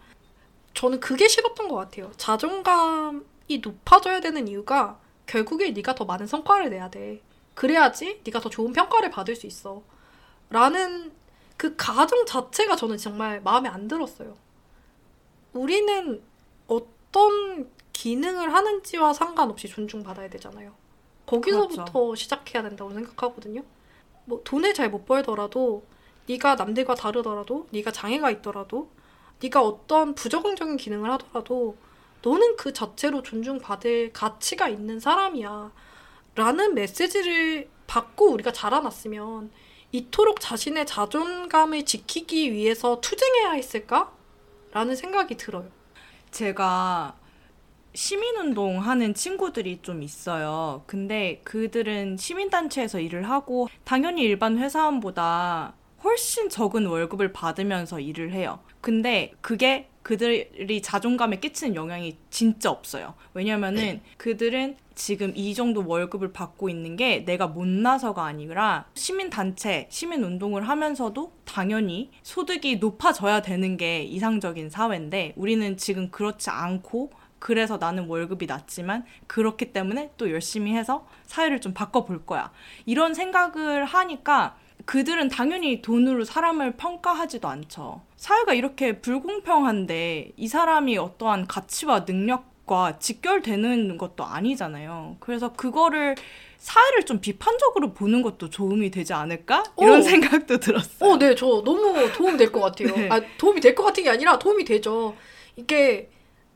저는 0.74 1.00
그게 1.00 1.26
싫었던 1.26 1.68
것 1.68 1.74
같아요. 1.74 2.12
자존감이 2.16 3.58
높아져야 3.62 4.20
되는 4.20 4.46
이유가 4.46 5.00
결국에 5.26 5.70
네가 5.70 5.94
더 5.94 6.04
많은 6.04 6.26
성과를 6.26 6.70
내야 6.70 6.90
돼. 6.90 7.22
그래야지 7.54 8.20
네가 8.24 8.40
더 8.40 8.48
좋은 8.48 8.72
평가를 8.72 9.10
받을 9.10 9.34
수 9.34 9.46
있어. 9.46 9.82
라는 10.50 11.12
그 11.56 11.74
가정 11.76 12.24
자체가 12.24 12.76
저는 12.76 12.96
정말 12.96 13.40
마음에 13.42 13.68
안 13.68 13.88
들었어요. 13.88 14.36
우리는 15.52 16.22
어떤 16.66 17.70
기능을 17.92 18.54
하는지와 18.54 19.12
상관없이 19.12 19.68
존중받아야 19.68 20.28
되잖아요. 20.30 20.72
거기서부터 21.26 21.84
그렇죠. 21.84 22.14
시작해야 22.14 22.62
된다고 22.62 22.92
생각하거든요. 22.92 23.62
뭐 24.24 24.40
돈을 24.44 24.74
잘 24.74 24.90
못 24.90 25.04
벌더라도 25.04 25.84
네가 26.26 26.54
남들과 26.54 26.94
다르더라도 26.94 27.66
네가 27.70 27.90
장애가 27.90 28.30
있더라도 28.30 28.90
네가 29.42 29.62
어떤 29.62 30.14
부적응적인 30.14 30.76
기능을 30.76 31.10
하더라도 31.12 31.76
너는 32.22 32.56
그 32.56 32.72
자체로 32.72 33.22
존중받을 33.22 34.12
가치가 34.12 34.68
있는 34.68 35.00
사람이야. 35.00 35.72
라는 36.34 36.74
메시지를 36.74 37.68
받고 37.86 38.30
우리가 38.30 38.52
자라났으면 38.52 39.50
이토록 39.92 40.40
자신의 40.40 40.86
자존감을 40.86 41.84
지키기 41.84 42.52
위해서 42.52 43.00
투쟁해야 43.00 43.52
했을까? 43.52 44.12
라는 44.72 44.94
생각이 44.94 45.36
들어요. 45.36 45.66
제가 46.30 47.16
시민운동 47.94 48.80
하는 48.80 49.14
친구들이 49.14 49.80
좀 49.82 50.02
있어요. 50.02 50.82
근데 50.86 51.40
그들은 51.44 52.16
시민단체에서 52.18 53.00
일을 53.00 53.28
하고 53.28 53.68
당연히 53.84 54.22
일반 54.22 54.58
회사원보다 54.58 55.74
훨씬 56.04 56.48
적은 56.48 56.86
월급을 56.86 57.32
받으면서 57.32 57.98
일을 57.98 58.32
해요. 58.32 58.60
근데 58.80 59.32
그게 59.40 59.88
그들이 60.08 60.80
자존감에 60.80 61.38
끼치는 61.38 61.74
영향이 61.74 62.16
진짜 62.30 62.70
없어요. 62.70 63.12
왜냐면은 63.34 64.00
그들은 64.16 64.76
지금 64.94 65.34
이 65.36 65.52
정도 65.52 65.86
월급을 65.86 66.32
받고 66.32 66.70
있는 66.70 66.96
게 66.96 67.26
내가 67.26 67.46
못나서가 67.46 68.24
아니라 68.24 68.86
시민단체, 68.94 69.86
시민운동을 69.90 70.66
하면서도 70.66 71.32
당연히 71.44 72.10
소득이 72.22 72.76
높아져야 72.76 73.42
되는 73.42 73.76
게 73.76 74.02
이상적인 74.02 74.70
사회인데 74.70 75.34
우리는 75.36 75.76
지금 75.76 76.10
그렇지 76.10 76.48
않고 76.48 77.12
그래서 77.38 77.76
나는 77.76 78.06
월급이 78.06 78.46
낮지만 78.46 79.04
그렇기 79.26 79.74
때문에 79.74 80.12
또 80.16 80.30
열심히 80.30 80.74
해서 80.74 81.06
사회를 81.26 81.60
좀 81.60 81.74
바꿔볼 81.74 82.24
거야. 82.24 82.50
이런 82.86 83.12
생각을 83.12 83.84
하니까 83.84 84.56
그들은 84.86 85.28
당연히 85.28 85.82
돈으로 85.82 86.24
사람을 86.24 86.78
평가하지도 86.78 87.46
않죠. 87.46 88.07
사회가 88.18 88.52
이렇게 88.54 89.00
불공평한데 89.00 90.32
이 90.36 90.48
사람이 90.48 90.98
어떠한 90.98 91.46
가치와 91.46 92.00
능력과 92.00 92.98
직결되는 92.98 93.96
것도 93.96 94.24
아니잖아요. 94.24 95.16
그래서 95.20 95.52
그거를 95.52 96.16
사회를 96.58 97.04
좀 97.04 97.20
비판적으로 97.20 97.94
보는 97.94 98.22
것도 98.22 98.50
도움이 98.50 98.90
되지 98.90 99.12
않을까? 99.12 99.62
이런 99.80 100.00
오. 100.00 100.02
생각도 100.02 100.58
들었어요. 100.58 101.10
어, 101.12 101.16
네, 101.16 101.36
저 101.36 101.62
너무 101.64 102.10
도움 102.12 102.36
될것 102.36 102.60
같아요. 102.60 102.88
네. 102.98 103.08
아, 103.08 103.20
도움이 103.38 103.60
될 103.60 103.76
것 103.76 103.84
같은 103.84 104.02
게 104.02 104.10
아니라 104.10 104.36
도움이 104.38 104.64
되죠. 104.64 105.16
이게 105.54 106.10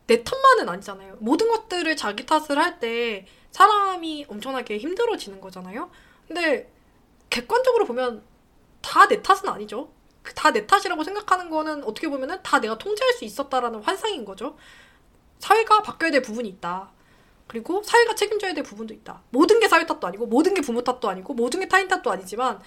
내 0.05 0.21
탓만은 0.21 0.67
아니잖아요. 0.67 1.15
모든 1.21 1.47
것들을 1.47 1.95
자기 1.95 2.25
탓을 2.25 2.57
할 2.57 2.79
때 2.81 3.25
사람이 3.51 4.25
엄청나게 4.27 4.77
힘들어지는 4.79 5.39
거잖아요. 5.39 5.89
근데 6.27 6.69
객관적으로 7.29 7.85
보면 7.85 8.21
다 8.81 9.07
내 9.07 9.21
탓은 9.21 9.47
아니죠. 9.47 9.89
다 10.35 10.51
내 10.51 10.65
탓이라고 10.65 11.03
생각하는 11.03 11.49
거는 11.49 11.83
어떻게 11.83 12.07
보면은 12.07 12.41
다 12.43 12.59
내가 12.61 12.77
통제할 12.77 13.13
수 13.13 13.25
있었다라는 13.25 13.81
환상인 13.81 14.23
거죠. 14.25 14.55
사회가 15.39 15.81
바뀌어야 15.81 16.11
될 16.11 16.21
부분이 16.21 16.47
있다. 16.49 16.89
그리고 17.47 17.83
사회가 17.83 18.15
책임져야 18.15 18.53
될 18.53 18.63
부분도 18.63 18.93
있다. 18.93 19.21
모든 19.29 19.59
게 19.59 19.67
사회 19.67 19.85
탓도 19.85 20.07
아니고, 20.07 20.25
모든 20.25 20.53
게 20.53 20.61
부모 20.61 20.81
탓도 20.81 21.09
아니고, 21.09 21.33
모든 21.33 21.59
게 21.59 21.67
타인 21.67 21.87
탓도 21.87 22.09
아니지만, 22.09 22.61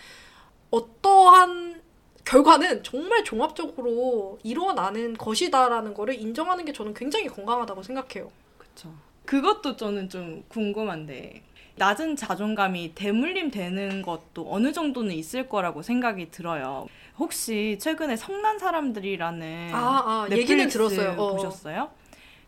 어떠한 0.70 1.82
결과는 2.24 2.82
정말 2.82 3.24
종합적으로 3.24 4.38
일어나는 4.42 5.14
것이다라는 5.14 5.94
거를 5.94 6.14
인정하는 6.14 6.64
게 6.64 6.72
저는 6.72 6.92
굉장히 6.92 7.28
건강하다고 7.28 7.82
생각해요. 7.82 8.30
그쵸. 8.58 8.92
그것도 9.24 9.76
저는 9.76 10.08
좀 10.08 10.44
궁금한데 10.48 11.42
낮은 11.76 12.16
자존감이 12.16 12.94
대물림 12.94 13.50
되는 13.50 14.00
것도 14.02 14.46
어느 14.48 14.72
정도는 14.72 15.12
있을 15.14 15.48
거라고 15.48 15.82
생각이 15.82 16.30
들어요. 16.30 16.86
혹시 17.18 17.78
최근에 17.80 18.16
성난 18.16 18.58
사람들이라는 18.58 19.70
아, 19.74 19.78
아, 19.78 20.26
넷플릭스 20.28 20.78
들었어요. 20.78 21.12
어. 21.20 21.32
보셨어요? 21.32 21.90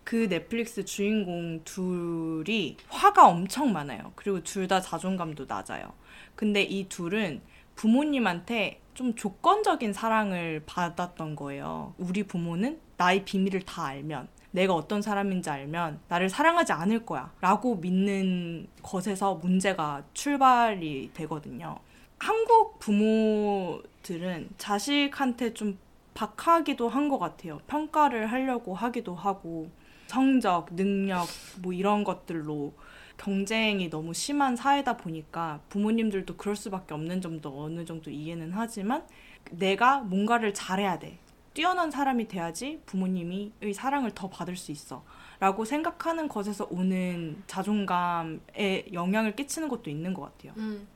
그 0.04 0.28
넷플릭스 0.28 0.85
주인공 0.87 1.61
둘이 1.64 2.78
화가 2.88 3.28
엄청 3.28 3.73
많아요. 3.73 4.12
그리고 4.14 4.42
둘 4.42 4.66
다 4.66 4.80
자존감도 4.80 5.44
낮아요. 5.47 5.92
근데 6.35 6.62
이 6.62 6.88
둘은 6.88 7.42
부모님한테 7.75 8.80
좀 8.94 9.14
조건적인 9.14 9.92
사랑을 9.92 10.62
받았던 10.66 11.37
거예요. 11.37 11.94
우리 11.99 12.23
부모는 12.23 12.80
나의 12.97 13.25
비밀을 13.25 13.62
다 13.62 13.85
알면 13.87 14.28
내가 14.50 14.75
어떤 14.75 15.02
사람인지 15.02 15.50
알면 15.50 16.00
나를 16.09 16.28
사랑하지 16.28 16.73
않을 16.73 17.05
거야 17.05 17.31
라고 17.40 17.76
믿는 17.76 18.67
것에서 18.83 19.35
문제가 19.35 20.02
출발이 20.14 21.11
되거든요. 21.14 21.78
한국 22.19 22.78
부모들은 22.78 24.50
자식한테 24.59 25.55
좀 25.55 25.78
박하기도 26.14 26.88
한 26.88 27.09
것 27.09 27.19
같아요. 27.19 27.61
평가를 27.69 28.26
하려고 28.26 28.75
하기도 28.75 29.14
하고 29.14 29.71
성적, 30.09 30.75
능력 30.75 31.26
뭐 31.62 31.73
이런 31.73 32.02
것들로 32.02 32.73
경쟁이 33.19 33.90
너무 33.90 34.14
심한 34.14 34.57
사회다 34.57 34.97
보니까 34.97 35.61
부모님들도 35.69 36.37
그럴 36.37 36.57
수밖에 36.57 36.95
없는 36.95 37.21
점도 37.21 37.62
어느 37.62 37.85
정도 37.85 38.11
이해는 38.11 38.52
하지만 38.52 39.05
내가 39.50 39.99
뭔가를 39.99 40.55
잘해야 40.55 40.99
돼. 40.99 41.19
뛰어난 41.58 41.90
사람이 41.90 42.28
돼야지 42.28 42.80
부모님이 42.86 43.50
사랑을 43.74 44.12
더 44.14 44.30
받을 44.30 44.56
수 44.56 44.70
있어. 44.70 45.02
라고 45.40 45.64
생각하는 45.64 46.28
것에서 46.28 46.68
오는 46.70 47.42
자존감에 47.48 48.86
영향을 48.92 49.34
끼치는 49.34 49.66
것도 49.66 49.90
있는 49.90 50.14
것 50.14 50.22
같아요. 50.22 50.52
음. 50.56 50.86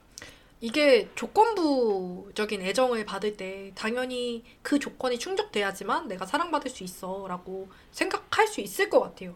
이게 0.60 1.08
조건부적인 1.16 2.62
애정을 2.62 3.04
받을 3.04 3.36
때 3.36 3.72
당연히 3.74 4.44
그 4.62 4.78
조건이 4.78 5.18
충족돼야지만 5.18 6.06
내가 6.06 6.26
사랑받을 6.26 6.70
수 6.70 6.84
있어 6.84 7.26
라고 7.26 7.68
생각할 7.90 8.46
수 8.46 8.60
있을 8.60 8.88
것 8.88 9.00
같아요. 9.00 9.34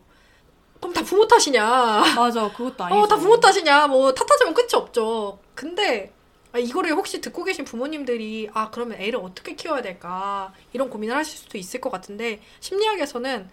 그럼 0.79 0.93
다 0.93 1.03
부모 1.03 1.27
탓이냐. 1.27 2.05
맞아, 2.15 2.53
그것도 2.53 2.85
아니죠. 2.85 3.01
어, 3.01 3.09
다 3.09 3.17
부모 3.17 3.41
탓이냐. 3.41 3.89
뭐 3.89 4.15
탓하자면 4.15 4.55
끝이 4.55 4.69
없죠. 4.75 5.41
근데 5.57 6.13
아, 6.57 6.59
이거를 6.59 6.93
혹시 6.93 7.21
듣고 7.21 7.45
계신 7.45 7.65
부모님들이 7.67 8.49
아 8.55 8.71
그러면 8.71 8.99
애를 8.99 9.19
어떻게 9.23 9.55
키워야 9.55 9.83
될까 9.83 10.53
이런 10.73 10.89
고민을 10.89 11.15
하실 11.15 11.39
수도 11.39 11.59
있을 11.59 11.81
것 11.83 11.91
같은데 11.91 12.41
심리학에서는 12.61 13.51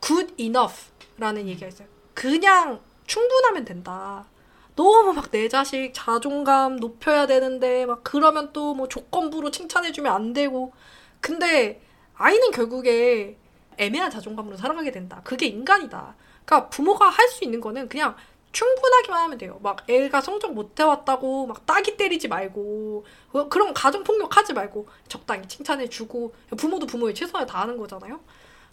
good 0.00 0.34
enough라는 0.38 1.46
얘기가 1.48 1.68
있어요. 1.68 1.86
그냥 2.14 2.80
충분하면 3.06 3.64
된다. 3.64 4.26
너무 4.74 5.12
막 5.12 5.30
내 5.30 5.48
자식 5.48 5.92
자존감 5.94 6.76
높여야 6.76 7.26
되는데 7.28 7.86
막 7.86 8.00
그러면 8.02 8.52
또 8.52 8.74
뭐 8.74 8.88
조건부로 8.88 9.50
칭찬해주면 9.52 10.12
안 10.12 10.32
되고 10.32 10.72
근데 11.20 11.80
아이는 12.14 12.50
결국에 12.50 13.36
애매한 13.78 14.10
자존감으로 14.10 14.56
살아가게 14.56 14.90
된다. 14.90 15.20
그게 15.24 15.46
인간이다. 15.46 16.16
그러니까 16.44 16.68
부모가 16.70 17.08
할 17.10 17.28
수 17.28 17.44
있는 17.44 17.60
거는 17.60 17.88
그냥 17.88 18.16
충분하기만 18.52 19.22
하면 19.24 19.38
돼요. 19.38 19.58
막 19.62 19.88
애가 19.88 20.20
성적 20.20 20.52
못 20.52 20.78
해왔다고 20.78 21.46
막 21.46 21.66
따기 21.66 21.96
때리지 21.96 22.28
말고 22.28 23.04
어, 23.32 23.48
그런 23.48 23.72
가정 23.72 24.02
폭력하지 24.02 24.52
말고 24.52 24.88
적당히 25.08 25.46
칭찬해주고 25.46 26.34
부모도 26.56 26.86
부모의 26.86 27.14
최선을 27.14 27.46
다하는 27.46 27.76
거잖아요. 27.76 28.20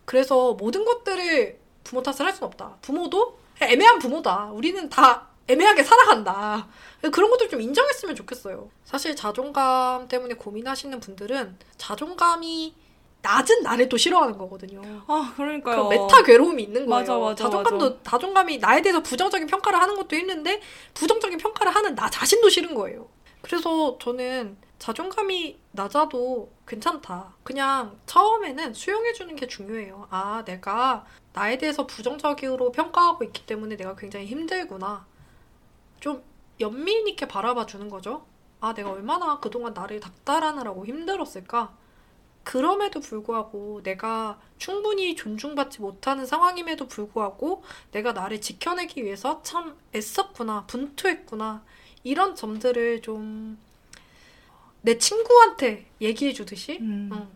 그래서 0.06 0.54
모든 0.54 0.86
것들을 0.86 1.60
부모 1.84 2.02
탓을 2.02 2.26
할 2.26 2.34
수는 2.34 2.48
없다. 2.48 2.78
부모도 2.82 3.38
애매한 3.62 4.00
부모다. 4.00 4.52
우리는 4.52 4.90
다 4.90 5.28
애매하게 5.48 5.84
살아간다. 5.84 6.68
그런 7.12 7.30
것들 7.30 7.50
좀 7.50 7.62
인정했으면 7.62 8.16
좋겠어요. 8.16 8.70
사실 8.84 9.16
자존감 9.16 10.08
때문에 10.08 10.36
고민하시는 10.36 11.00
분들은 11.00 11.58
자존감이 11.78 12.76
낮은 13.22 13.64
나를 13.64 13.90
또 13.90 13.98
싫어하는 13.98 14.38
거거든요. 14.38 14.82
아, 15.08 15.34
그러니까요. 15.36 15.84
그 15.84 15.90
메타 15.90 16.24
괴로움이 16.24 16.64
있는 16.64 16.86
거예요. 16.86 17.00
맞아, 17.00 17.18
맞아, 17.18 17.44
자존감도 17.44 17.90
맞아. 17.90 18.00
자존감이 18.04 18.58
나에 18.60 18.82
대해서 18.82 19.02
부정적인 19.02 19.48
평가를 19.48 19.80
하는 19.82 19.96
것도 19.96 20.16
있는데 20.18 20.62
부정적인 20.94 21.38
평가를 21.38 21.76
하는 21.76 21.96
나 21.96 22.10
자신도 22.10 22.50
싫은 22.50 22.74
거예요. 22.76 23.08
그래서 23.42 23.98
저는 24.00 24.58
자존감이 24.80 25.58
낮아도 25.72 26.50
괜찮다. 26.68 27.34
그냥 27.44 27.98
처음에는 28.06 28.74
수용해 28.74 29.14
주는 29.14 29.36
게 29.36 29.48
중요해요. 29.48 30.08
아, 30.10 30.44
내가 30.46 31.06
나에 31.34 31.58
대해서 31.58 31.86
부정적으로 31.88 32.72
평가하고 32.72 33.24
있기 33.26 33.46
때문에 33.46 33.76
내가 33.76 33.96
굉장히 33.96 34.28
힘들구나. 34.28 35.06
좀 36.00 36.24
연민 36.60 37.08
있게 37.08 37.28
바라봐 37.28 37.66
주는 37.66 37.90
거죠. 37.90 38.26
아, 38.60 38.74
내가 38.74 38.92
얼마나 38.92 39.40
그동안 39.40 39.74
나를 39.74 40.00
닥달하느라고 40.00 40.86
힘들었을까? 40.86 41.74
그럼에도 42.48 43.02
불구하고 43.02 43.82
내가 43.84 44.40
충분히 44.58 45.16
존중받지 45.16 45.82
못하는 45.82 46.26
상황임에도 46.26 46.88
불구하고 46.88 47.64
내가 47.92 48.14
나를 48.14 48.40
지켜내기 48.40 49.04
위해서 49.04 49.42
참 49.44 49.76
애썼구나, 49.94 50.66
분투했구나. 50.68 51.64
이런 52.04 52.36
점들을 52.36 53.02
좀 53.02 53.58
내 54.88 54.98
친구한테 54.98 55.86
얘기해 56.00 56.32
주듯이 56.32 56.78
음. 56.80 57.10
응. 57.12 57.28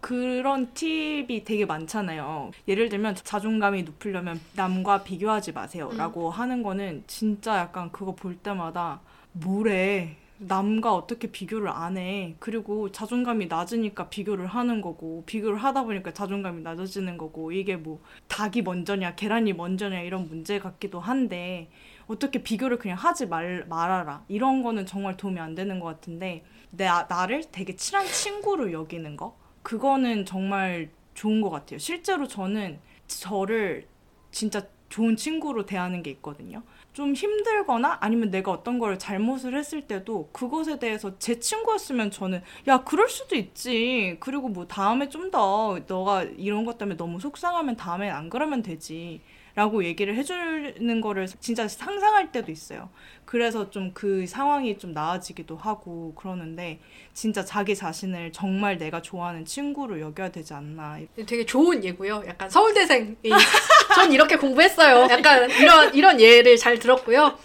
그런 0.00 0.74
팁이 0.74 1.42
되게 1.44 1.64
많잖아요. 1.64 2.52
예를 2.68 2.90
들면 2.90 3.16
자존감이 3.16 3.82
높으려면 3.82 4.38
남과 4.54 5.04
비교하지 5.04 5.52
마세요. 5.52 5.88
음. 5.90 5.96
라고 5.96 6.30
하는 6.30 6.62
거는 6.62 7.04
진짜 7.06 7.56
약간 7.58 7.90
그거 7.90 8.14
볼 8.14 8.36
때마다 8.36 9.00
뭐래. 9.32 10.16
남과 10.38 10.94
어떻게 10.94 11.30
비교를 11.30 11.68
안 11.68 11.96
해. 11.96 12.36
그리고 12.38 12.90
자존감이 12.90 13.46
낮으니까 13.46 14.08
비교를 14.08 14.46
하는 14.46 14.80
거고, 14.80 15.24
비교를 15.26 15.58
하다 15.58 15.84
보니까 15.84 16.12
자존감이 16.12 16.62
낮아지는 16.62 17.18
거고, 17.18 17.52
이게 17.52 17.76
뭐 17.76 18.00
닭이 18.28 18.62
먼저냐, 18.62 19.14
계란이 19.16 19.52
먼저냐 19.52 20.00
이런 20.00 20.28
문제 20.28 20.58
같기도 20.58 21.00
한데, 21.00 21.68
어떻게 22.06 22.42
비교를 22.42 22.78
그냥 22.78 22.96
하지 22.96 23.26
말, 23.26 23.66
말아라. 23.68 24.24
이런 24.28 24.62
거는 24.62 24.86
정말 24.86 25.16
도움이 25.16 25.40
안 25.40 25.54
되는 25.54 25.80
것 25.80 25.86
같은데, 25.86 26.44
내, 26.70 26.86
나를 26.86 27.44
되게 27.50 27.74
친한 27.76 28.06
친구로 28.06 28.72
여기는 28.72 29.16
거? 29.16 29.36
그거는 29.62 30.24
정말 30.24 30.90
좋은 31.14 31.40
것 31.40 31.50
같아요. 31.50 31.78
실제로 31.78 32.28
저는 32.28 32.78
저를 33.08 33.86
진짜 34.30 34.62
좋은 34.88 35.16
친구로 35.16 35.66
대하는 35.66 36.02
게 36.02 36.10
있거든요. 36.12 36.62
좀 36.92 37.14
힘들거나 37.14 37.98
아니면 38.00 38.30
내가 38.30 38.50
어떤 38.50 38.78
걸 38.80 38.98
잘못을 38.98 39.56
했을 39.56 39.82
때도 39.86 40.30
그것에 40.32 40.78
대해서 40.80 41.16
제 41.18 41.38
친구였으면 41.38 42.10
저는 42.10 42.42
야 42.66 42.78
그럴 42.82 43.08
수도 43.08 43.36
있지. 43.36 44.16
그리고 44.20 44.48
뭐 44.48 44.66
다음에 44.66 45.08
좀 45.08 45.30
더 45.30 45.78
너가 45.86 46.22
이런 46.24 46.64
것 46.64 46.78
때문에 46.78 46.96
너무 46.96 47.20
속상하면 47.20 47.76
다음엔 47.76 48.10
안 48.10 48.30
그러면 48.30 48.62
되지. 48.62 49.20
라고 49.58 49.82
얘기를 49.82 50.14
해주는 50.14 51.00
거를 51.00 51.26
진짜 51.40 51.66
상상할 51.66 52.30
때도 52.30 52.52
있어요. 52.52 52.90
그래서 53.24 53.70
좀 53.70 53.90
그 53.92 54.24
상황이 54.28 54.78
좀 54.78 54.92
나아지기도 54.92 55.56
하고 55.56 56.14
그러는데 56.14 56.78
진짜 57.12 57.44
자기 57.44 57.74
자신을 57.74 58.30
정말 58.30 58.78
내가 58.78 59.02
좋아하는 59.02 59.44
친구로 59.44 60.00
여겨야 60.00 60.30
되지 60.30 60.54
않나. 60.54 61.00
되게 61.26 61.44
좋은 61.44 61.82
예고요. 61.82 62.22
약간 62.28 62.48
서울대생. 62.48 63.16
전 63.96 64.12
이렇게 64.12 64.36
공부했어요. 64.36 65.08
약간 65.10 65.50
이런 65.50 65.92
이런 65.92 66.20
예를 66.20 66.56
잘 66.56 66.78
들었고요. 66.78 67.36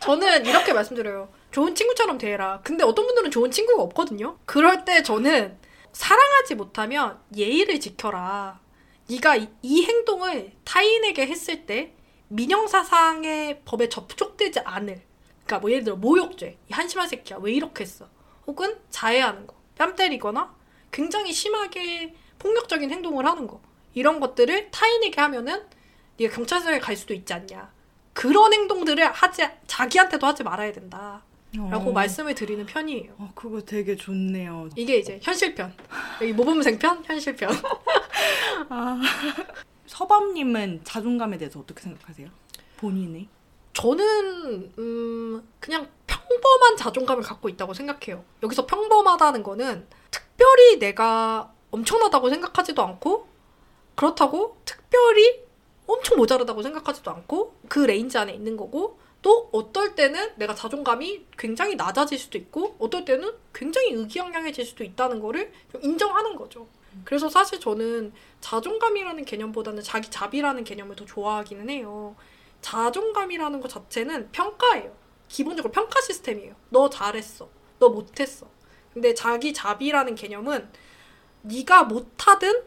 저는 0.00 0.46
이렇게 0.46 0.72
말씀드려요. 0.72 1.28
좋은 1.50 1.74
친구처럼 1.74 2.16
대해라. 2.16 2.60
근데 2.64 2.82
어떤 2.82 3.04
분들은 3.04 3.30
좋은 3.30 3.50
친구가 3.50 3.82
없거든요. 3.82 4.38
그럴 4.46 4.86
때 4.86 5.02
저는 5.02 5.58
사랑하지 5.92 6.54
못하면 6.54 7.18
예의를 7.36 7.78
지켜라. 7.78 8.58
네가 9.08 9.36
이, 9.36 9.48
이 9.62 9.84
행동을 9.84 10.52
타인에게 10.64 11.26
했을 11.26 11.66
때 11.66 11.94
민형사상의 12.28 13.62
법에 13.64 13.88
접촉되지 13.88 14.60
않을. 14.60 15.00
그러니까 15.44 15.58
뭐 15.60 15.70
예를 15.70 15.84
들어 15.84 15.96
모욕죄. 15.96 16.58
이 16.68 16.72
한심한 16.72 17.08
새끼야. 17.08 17.38
왜 17.40 17.52
이렇게 17.52 17.84
했어? 17.84 18.08
혹은 18.46 18.76
자해하는 18.90 19.46
거. 19.46 19.56
뺨 19.76 19.94
때리거나 19.96 20.54
굉장히 20.92 21.32
심하게 21.32 22.14
폭력적인 22.38 22.90
행동을 22.90 23.24
하는 23.26 23.46
거. 23.46 23.60
이런 23.94 24.20
것들을 24.20 24.70
타인에게 24.70 25.20
하면은 25.20 25.64
네가 26.18 26.34
경찰서에 26.34 26.78
갈 26.78 26.96
수도 26.96 27.14
있지 27.14 27.32
않냐. 27.32 27.72
그런 28.12 28.52
행동들을 28.52 29.02
하지 29.12 29.48
자기한테도 29.66 30.26
하지 30.26 30.42
말아야 30.42 30.72
된다. 30.72 31.24
라고 31.70 31.90
어. 31.90 31.92
말씀을 31.92 32.34
드리는 32.34 32.66
편이에요. 32.66 33.14
어, 33.16 33.32
그거 33.34 33.62
되게 33.62 33.96
좋네요. 33.96 34.68
이게 34.76 34.98
이제 34.98 35.18
현실편. 35.22 35.72
여기 36.20 36.32
모범생편, 36.34 37.04
현실편. 37.04 37.50
아. 38.68 39.00
서밤님은 39.86 40.82
자존감에 40.84 41.38
대해서 41.38 41.60
어떻게 41.60 41.80
생각하세요? 41.82 42.28
본인의? 42.76 43.28
저는 43.72 44.72
음 44.78 45.48
그냥 45.60 45.88
평범한 46.06 46.76
자존감을 46.76 47.22
갖고 47.22 47.48
있다고 47.48 47.74
생각해요. 47.74 48.24
여기서 48.42 48.66
평범하다는 48.66 49.42
거는 49.42 49.86
특별히 50.10 50.78
내가 50.78 51.52
엄청나다고 51.70 52.28
생각하지도 52.30 52.82
않고 52.82 53.28
그렇다고 53.94 54.58
특별히 54.64 55.42
엄청 55.86 56.18
모자르다고 56.18 56.62
생각하지도 56.62 57.10
않고 57.10 57.54
그 57.68 57.80
range 57.80 58.18
안에 58.18 58.32
있는 58.34 58.56
거고 58.56 58.98
또 59.22 59.48
어떨 59.52 59.94
때는 59.94 60.32
내가 60.36 60.54
자존감이 60.54 61.26
굉장히 61.36 61.74
낮아질 61.74 62.18
수도 62.18 62.38
있고 62.38 62.76
어떨 62.78 63.04
때는 63.04 63.32
굉장히 63.52 63.92
의기양양해질 63.92 64.64
수도 64.64 64.84
있다는 64.84 65.20
거를 65.20 65.52
좀 65.72 65.82
인정하는 65.82 66.36
거죠. 66.36 66.68
그래서 67.04 67.28
사실 67.28 67.60
저는 67.60 68.12
자존감이라는 68.40 69.24
개념보다는 69.24 69.82
자기 69.82 70.10
자비라는 70.10 70.64
개념을 70.64 70.96
더 70.96 71.04
좋아하기는 71.04 71.68
해요. 71.70 72.16
자존감이라는 72.60 73.60
것 73.60 73.68
자체는 73.68 74.30
평가예요. 74.32 74.94
기본적으로 75.28 75.72
평가 75.72 76.00
시스템이에요. 76.00 76.54
너 76.70 76.88
잘했어. 76.88 77.48
너 77.78 77.88
못했어. 77.90 78.48
근데 78.92 79.14
자기 79.14 79.52
자비라는 79.52 80.14
개념은 80.14 80.70
네가 81.42 81.84
못하든 81.84 82.62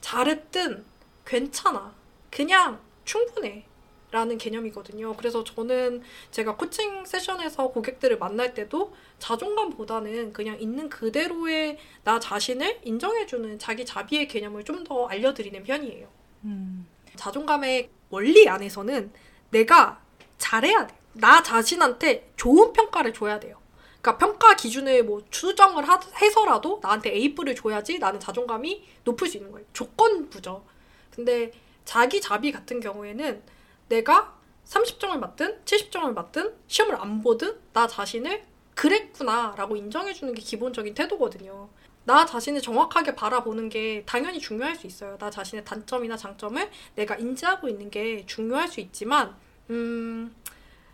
잘했든 0.00 0.84
괜찮아. 1.26 1.94
그냥 2.30 2.80
충분해. 3.04 3.66
라는 4.14 4.38
개념이거든요. 4.38 5.14
그래서 5.16 5.42
저는 5.42 6.00
제가 6.30 6.54
코칭 6.54 7.04
세션에서 7.04 7.72
고객들을 7.72 8.16
만날 8.18 8.54
때도 8.54 8.94
자존감보다는 9.18 10.32
그냥 10.32 10.56
있는 10.60 10.88
그대로의 10.88 11.78
나 12.04 12.20
자신을 12.20 12.78
인정해주는 12.84 13.58
자기 13.58 13.84
자비의 13.84 14.28
개념을 14.28 14.62
좀 14.62 14.84
더 14.84 15.06
알려드리는 15.06 15.64
편이에요. 15.64 16.08
음. 16.44 16.86
자존감의 17.16 17.88
원리 18.10 18.48
안에서는 18.48 19.10
내가 19.50 20.00
잘해야 20.38 20.86
돼. 20.86 20.94
나 21.14 21.42
자신한테 21.42 22.30
좋은 22.36 22.72
평가를 22.72 23.12
줘야 23.14 23.40
돼요. 23.40 23.58
그러니까 24.00 24.18
평가 24.18 24.54
기준을 24.54 25.04
뭐 25.04 25.24
추정을 25.30 25.88
하, 25.88 25.98
해서라도 26.20 26.78
나한테 26.82 27.10
A뿔을 27.14 27.54
줘야지 27.56 27.98
나는 27.98 28.20
자존감이 28.20 28.84
높을 29.04 29.26
수 29.26 29.38
있는 29.38 29.50
거예요. 29.50 29.66
조건부죠. 29.72 30.64
근데 31.10 31.50
자기 31.84 32.20
자비 32.20 32.52
같은 32.52 32.78
경우에는 32.80 33.42
내가 33.88 34.34
30점을 34.64 35.16
맞든 35.18 35.62
70점을 35.64 36.12
맞든 36.12 36.54
시험을 36.66 36.96
안 36.96 37.22
보든 37.22 37.58
나 37.72 37.86
자신을 37.86 38.44
그랬구나 38.74 39.54
라고 39.56 39.76
인정해주는 39.76 40.34
게 40.34 40.42
기본적인 40.42 40.94
태도거든요. 40.94 41.68
나 42.04 42.26
자신을 42.26 42.60
정확하게 42.60 43.14
바라보는 43.14 43.68
게 43.68 44.02
당연히 44.04 44.38
중요할 44.38 44.76
수 44.76 44.86
있어요. 44.86 45.16
나 45.18 45.30
자신의 45.30 45.64
단점이나 45.64 46.16
장점을 46.16 46.70
내가 46.96 47.16
인지하고 47.16 47.68
있는 47.68 47.90
게 47.90 48.26
중요할 48.26 48.68
수 48.68 48.80
있지만, 48.80 49.34
음, 49.70 50.34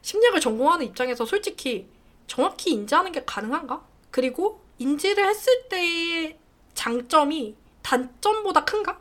심리학을 0.02 0.40
전공하는 0.40 0.86
입장에서 0.86 1.24
솔직히 1.24 1.88
정확히 2.26 2.70
인지하는 2.70 3.10
게 3.10 3.24
가능한가? 3.24 3.84
그리고 4.10 4.62
인지를 4.78 5.26
했을 5.26 5.68
때의 5.68 6.38
장점이 6.74 7.56
단점보다 7.82 8.64
큰가? 8.64 9.00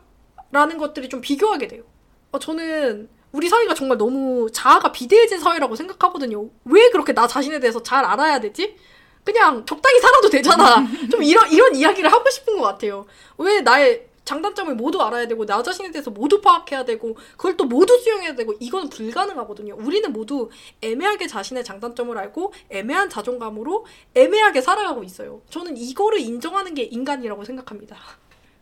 라는 0.50 0.78
것들이 0.78 1.08
좀 1.08 1.20
비교하게 1.20 1.68
돼요. 1.68 1.84
어, 2.32 2.38
저는 2.40 3.08
우리 3.32 3.48
사회가 3.48 3.74
정말 3.74 3.98
너무 3.98 4.48
자아가 4.52 4.92
비대해진 4.92 5.38
사회라고 5.38 5.76
생각하거든요. 5.76 6.48
왜 6.64 6.90
그렇게 6.90 7.12
나 7.12 7.26
자신에 7.26 7.60
대해서 7.60 7.82
잘 7.82 8.04
알아야 8.04 8.40
되지? 8.40 8.76
그냥 9.24 9.64
적당히 9.66 10.00
살아도 10.00 10.28
되잖아. 10.30 10.86
좀 11.10 11.22
이런, 11.22 11.50
이런 11.50 11.74
이야기를 11.74 12.10
하고 12.10 12.28
싶은 12.30 12.56
것 12.58 12.62
같아요. 12.62 13.06
왜 13.38 13.60
나의 13.60 14.08
장단점을 14.24 14.74
모두 14.76 15.00
알아야 15.02 15.26
되고, 15.26 15.44
나 15.44 15.62
자신에 15.62 15.90
대해서 15.90 16.10
모두 16.10 16.40
파악해야 16.40 16.84
되고, 16.84 17.16
그걸 17.36 17.56
또 17.56 17.64
모두 17.64 17.98
수용해야 17.98 18.34
되고, 18.34 18.54
이건 18.60 18.88
불가능하거든요. 18.88 19.74
우리는 19.76 20.12
모두 20.12 20.50
애매하게 20.82 21.26
자신의 21.26 21.64
장단점을 21.64 22.16
알고, 22.16 22.52
애매한 22.70 23.10
자존감으로 23.10 23.86
애매하게 24.14 24.60
살아가고 24.60 25.02
있어요. 25.02 25.42
저는 25.50 25.76
이거를 25.76 26.20
인정하는 26.20 26.74
게 26.74 26.84
인간이라고 26.84 27.44
생각합니다. 27.44 27.96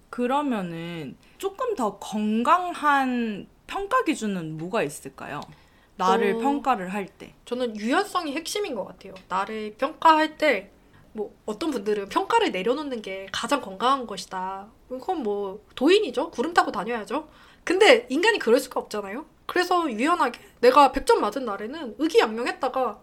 그러면은 0.09 1.17
조금 1.37 1.75
더 1.75 1.99
건강한 1.99 3.47
평가 3.69 4.03
기준은 4.03 4.59
뭐가 4.59 4.83
있을까요? 4.83 5.41
나를 5.97 6.35
어. 6.35 6.39
평가를 6.39 6.93
할 6.93 7.07
때. 7.07 7.35
저는 7.45 7.77
유연성이 7.77 8.35
핵심인 8.35 8.75
것 8.75 8.85
같아요. 8.85 9.15
나를 9.29 9.75
평가할 9.79 10.37
때, 10.39 10.71
뭐, 11.13 11.33
어떤 11.47 11.71
분들은 11.71 12.09
평가를 12.09 12.51
내려놓는 12.51 13.03
게 13.03 13.29
가장 13.31 13.61
건강한 13.61 14.07
것이다. 14.07 14.69
그건 14.89 15.23
뭐, 15.23 15.65
도인이죠. 15.77 16.31
구름 16.31 16.55
타고 16.55 16.73
다녀야죠. 16.73 17.29
근데 17.63 18.07
인간이 18.09 18.39
그럴 18.39 18.59
수가 18.59 18.81
없잖아요. 18.81 19.27
그래서 19.47 19.91
유연하게 19.91 20.41
내가 20.61 20.93
100점 20.93 21.17
맞은 21.19 21.45
날에는 21.45 21.97
의기양명했다가 21.99 23.01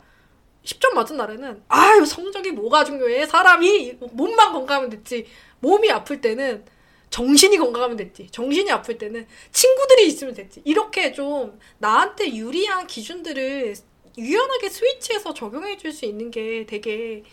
10점 0.63 0.93
맞은 0.93 1.17
날에는 1.17 1.63
아유 1.67 2.05
성적이 2.05 2.51
뭐가 2.51 2.83
중요해 2.83 3.27
사람이 3.27 3.99
몸만 4.11 4.53
건강하면 4.53 4.89
됐지 4.89 5.27
몸이 5.59 5.91
아플 5.91 6.21
때는 6.21 6.65
정신이 7.09 7.57
건강하면 7.57 7.97
됐지 7.97 8.27
정신이 8.31 8.69
아플 8.71 8.97
때는 8.97 9.25
친구들이 9.51 10.07
있으면 10.07 10.33
됐지 10.33 10.61
이렇게 10.65 11.11
좀 11.13 11.59
나한테 11.77 12.33
유리한 12.35 12.87
기준들을 12.87 13.75
유연하게 14.17 14.69
스위치해서 14.69 15.33
적용해 15.33 15.77
줄 15.77 15.91
수 15.93 16.05
있는 16.05 16.31
게 16.31 16.65
되게 16.65 17.23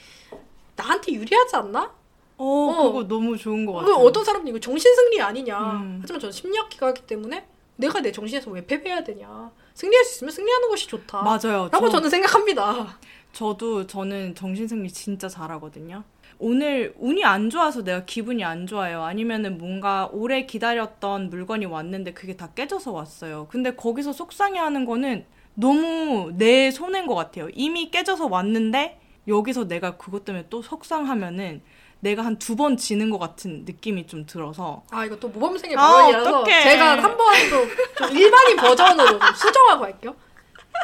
나한테 0.77 1.13
유리하지 1.13 1.57
않나? 1.57 1.95
어, 2.39 2.45
어. 2.45 2.93
그거 2.93 3.07
너무 3.07 3.37
좋은 3.37 3.65
것그 3.67 3.81
같아요. 3.81 3.95
어떤 3.97 4.25
사람들이 4.25 4.51
이거 4.51 4.59
정신승리 4.61 5.21
아니냐. 5.21 5.59
음. 5.59 5.99
하지만 6.01 6.19
저는 6.21 6.33
심리학기가 6.33 6.89
하기 6.89 7.03
때문에 7.07 7.47
내가 7.77 8.01
내 8.01 8.11
정신에서 8.11 8.51
왜 8.51 8.65
패배해야 8.67 9.05
되냐. 9.05 9.51
승리할 9.75 10.05
수 10.05 10.17
있으면 10.17 10.33
승리하는 10.33 10.69
것이 10.69 10.89
좋다. 10.89 11.23
맞아요. 11.23 11.69
라고 11.71 11.87
저, 11.87 11.93
저는 11.97 12.11
생각합니다. 12.11 12.99
저도 13.33 13.87
저는 13.87 14.35
정신승리 14.35 14.91
진짜 14.91 15.29
잘하거든요. 15.29 16.03
오늘 16.45 16.93
운이 16.99 17.25
안 17.25 17.51
좋아서 17.51 17.85
내가 17.85 18.05
기분이 18.05 18.43
안 18.43 18.67
좋아요. 18.67 19.05
아니면은 19.05 19.59
뭔가 19.59 20.09
오래 20.13 20.45
기다렸던 20.45 21.31
물건이 21.31 21.67
왔는데 21.67 22.15
그게 22.15 22.37
다 22.37 22.49
깨져서 22.53 22.91
왔어요. 22.91 23.47
근데 23.49 23.77
거기서 23.77 24.13
속상해 24.13 24.59
하는 24.59 24.85
거는 24.85 25.25
너무 25.55 26.33
내 26.37 26.73
손해인 26.73 27.07
것 27.07 27.15
같아요. 27.15 27.49
이미 27.55 27.93
깨져서 27.93 28.27
왔는데 28.27 28.99
여기서 29.29 29.69
내가 29.69 29.97
그것 29.97 30.25
때문에 30.25 30.47
또 30.51 30.63
속상하면은 30.63 31.63
내가 32.01 32.25
한 32.25 32.37
두 32.41 32.57
번 32.57 32.77
지는 32.77 33.11
것 33.11 33.21
같은 33.21 33.65
느낌이 33.65 34.09
좀 34.09 34.27
들어서 34.27 34.83
아, 34.91 35.05
이거 35.05 35.15
또 35.21 35.29
모범생의 35.29 35.77
아, 35.77 35.81
발언이라서 35.81 36.41
어떡해. 36.41 36.63
제가 36.65 37.03
한 37.05 37.17
번또좀 37.17 38.17
일반인 38.17 38.57
버전으로 38.57 39.19
좀 39.21 39.35
수정하고 39.37 39.85
할게요. 39.85 40.17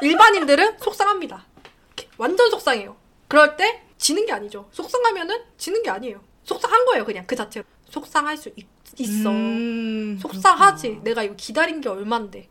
일반인들은 0.02 0.78
속상합니다. 0.78 1.44
완전 2.16 2.48
속상해요. 2.48 2.94
그럴 3.26 3.56
때 3.56 3.82
지는 3.98 4.24
게 4.24 4.32
아니죠. 4.32 4.68
속상하면은 4.72 5.42
지는 5.56 5.82
게 5.82 5.90
아니에요. 5.90 6.20
속상한 6.44 6.84
거예요, 6.86 7.04
그냥 7.04 7.26
그 7.26 7.36
자체로. 7.36 7.64
속상할 7.90 8.36
수 8.36 8.50
있, 8.56 8.66
있어. 8.96 9.30
음, 9.30 10.18
속상하지. 10.20 10.82
그렇구나. 10.82 11.04
내가 11.04 11.22
이거 11.22 11.34
기다린 11.36 11.80
게 11.80 11.88
얼만데. 11.88 12.48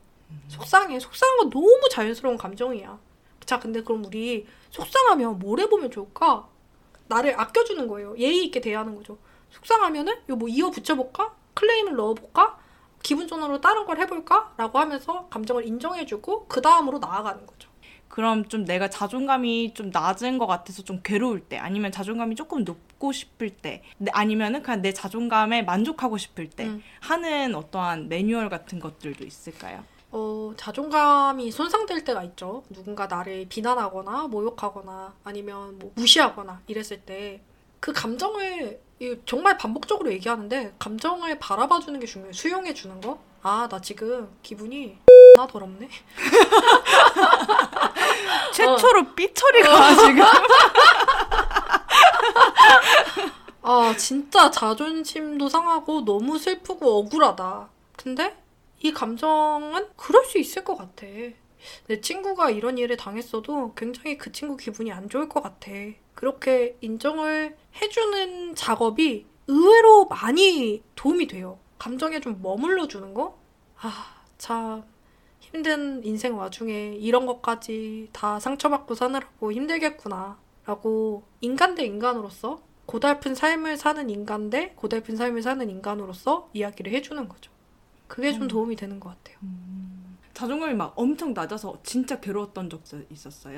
속상해. 0.50 1.00
속상한 1.00 1.38
건 1.38 1.50
너무 1.50 1.88
자연스러운 1.92 2.38
감정이야. 2.38 3.00
자, 3.46 3.60
근데 3.60 3.82
그럼 3.82 4.06
우리 4.06 4.46
속상하면 4.72 5.40
뭘 5.40 5.60
해보면 5.62 5.90
좋을까? 5.90 6.48
나를 7.08 7.40
아껴주는 7.40 7.88
거예요. 7.88 8.16
예의 8.18 8.46
있게 8.46 8.60
대하는 8.60 8.96
거죠. 8.96 9.18
속상하면은 9.52 10.14
이거 10.28 10.36
뭐 10.36 10.50
이어 10.50 10.70
붙여볼까? 10.70 11.34
클레임을 11.54 11.96
넣어볼까? 11.96 12.60
기분 13.02 13.28
전환으로 13.28 13.62
다른 13.62 13.86
걸 13.86 14.00
해볼까? 14.00 14.54
라고 14.58 14.80
하면서 14.80 15.28
감정을 15.30 15.66
인정해주고 15.66 16.48
그 16.48 16.62
다음으로 16.62 17.00
나아가는 17.00 17.46
거죠. 17.46 17.67
그럼 18.18 18.50
좀 18.50 18.66
내가 18.66 18.90
자존감이 18.90 19.76
좀 19.76 19.92
낮은 19.94 20.40
것 20.40 20.48
같아서 20.48 20.82
좀 20.82 21.02
괴로울 21.04 21.40
때, 21.40 21.60
아니면 21.60 21.92
자존감이 21.92 22.34
조금 22.34 22.64
높고 22.64 23.12
싶을 23.12 23.52
때, 23.52 23.84
네, 24.00 24.10
아니면은 24.12 24.64
그냥 24.64 24.82
내 24.82 24.92
자존감에 24.92 25.62
만족하고 25.62 26.18
싶을 26.18 26.50
때 26.50 26.66
음. 26.66 26.82
하는 27.00 27.54
어떠한 27.54 28.10
매뉴얼 28.10 28.50
같은 28.50 28.80
것들도 28.80 29.24
있을까요? 29.24 29.84
어, 30.10 30.52
자존감이 30.58 31.52
손상될 31.52 32.04
때가 32.06 32.24
있죠. 32.24 32.64
누군가 32.72 33.06
나를 33.06 33.46
비난하거나 33.50 34.30
모욕하거나 34.30 35.14
아니면 35.24 35.78
뭐 35.78 35.92
무시하거나 35.96 36.62
이랬을 36.66 37.02
때 37.06 37.42
그 37.80 37.94
감정을 37.94 38.80
이 39.00 39.16
정말 39.26 39.58
반복적으로 39.58 40.12
얘기하는데 40.12 40.74
감정을 40.80 41.38
바라봐 41.40 41.80
주는 41.82 42.00
게 42.00 42.06
중요해요. 42.08 42.34
수용해 42.34 42.74
주는 42.74 43.00
거. 43.00 43.20
아, 43.44 43.68
나 43.70 43.80
지금 43.80 44.30
기분이 44.42 44.98
나 45.36 45.48
더럽네. 45.48 45.90
최초로 48.54 49.14
삐 49.14 49.34
처리가 49.34 49.96
지금 49.96 50.24
아, 53.62 53.94
진짜 53.98 54.50
자존심도 54.50 55.50
상하고 55.50 56.06
너무 56.06 56.40
슬프고 56.40 57.00
억울하다. 57.00 57.70
근데 57.98 58.36
이 58.80 58.94
감정은 58.94 59.88
그럴 59.96 60.26
수 60.26 60.38
있을 60.38 60.64
것 60.64 60.78
같아. 60.78 61.06
내 61.88 62.02
친구가 62.02 62.50
이런 62.50 62.78
일을 62.78 62.96
당했어도 62.98 63.74
굉장히 63.76 64.18
그 64.18 64.32
친구 64.32 64.56
기분이 64.56 64.92
안 64.92 65.10
좋을 65.10 65.28
것 65.28 65.44
같아. 65.44 65.72
그렇게 66.16 66.78
인정을 66.82 67.58
해주는 67.82 68.56
작업이 68.56 69.26
의외로 69.48 70.06
많이 70.06 70.82
도움이 70.96 71.28
돼요. 71.28 71.60
감정에 71.78 72.20
좀 72.20 72.40
머물러 72.42 72.88
주는 72.88 73.14
거? 73.14 73.38
아, 73.82 74.16
참. 74.38 74.84
힘든 75.52 76.04
인생 76.04 76.38
와중에 76.38 76.96
이런 77.00 77.26
것까지 77.26 78.10
다 78.12 78.40
상처받고 78.40 78.96
사느라고 78.96 79.52
힘들겠구나. 79.52 80.38
라고 80.66 81.24
인간 81.40 81.76
대 81.76 81.86
인간으로서 81.86 82.62
고달픈 82.86 83.36
삶을 83.36 83.78
사는 83.78 84.10
인간 84.10 84.50
대 84.50 84.74
고달픈 84.76 85.16
삶을 85.16 85.42
사는 85.42 85.70
인간으로서 85.70 86.50
이야기를 86.54 86.92
해주는 86.94 87.28
거죠. 87.30 87.52
그게 88.08 88.34
좀 88.34 88.44
음. 88.44 88.48
도움이 88.48 88.76
되는 88.76 89.00
것 89.00 89.10
같아요. 89.10 89.38
자존감이 90.34 90.74
막 90.74 90.94
엄청 90.96 91.34
낮아서 91.34 91.78
진짜 91.84 92.20
괴로웠던 92.20 92.70
적 92.70 92.82
있었어요? 93.10 93.56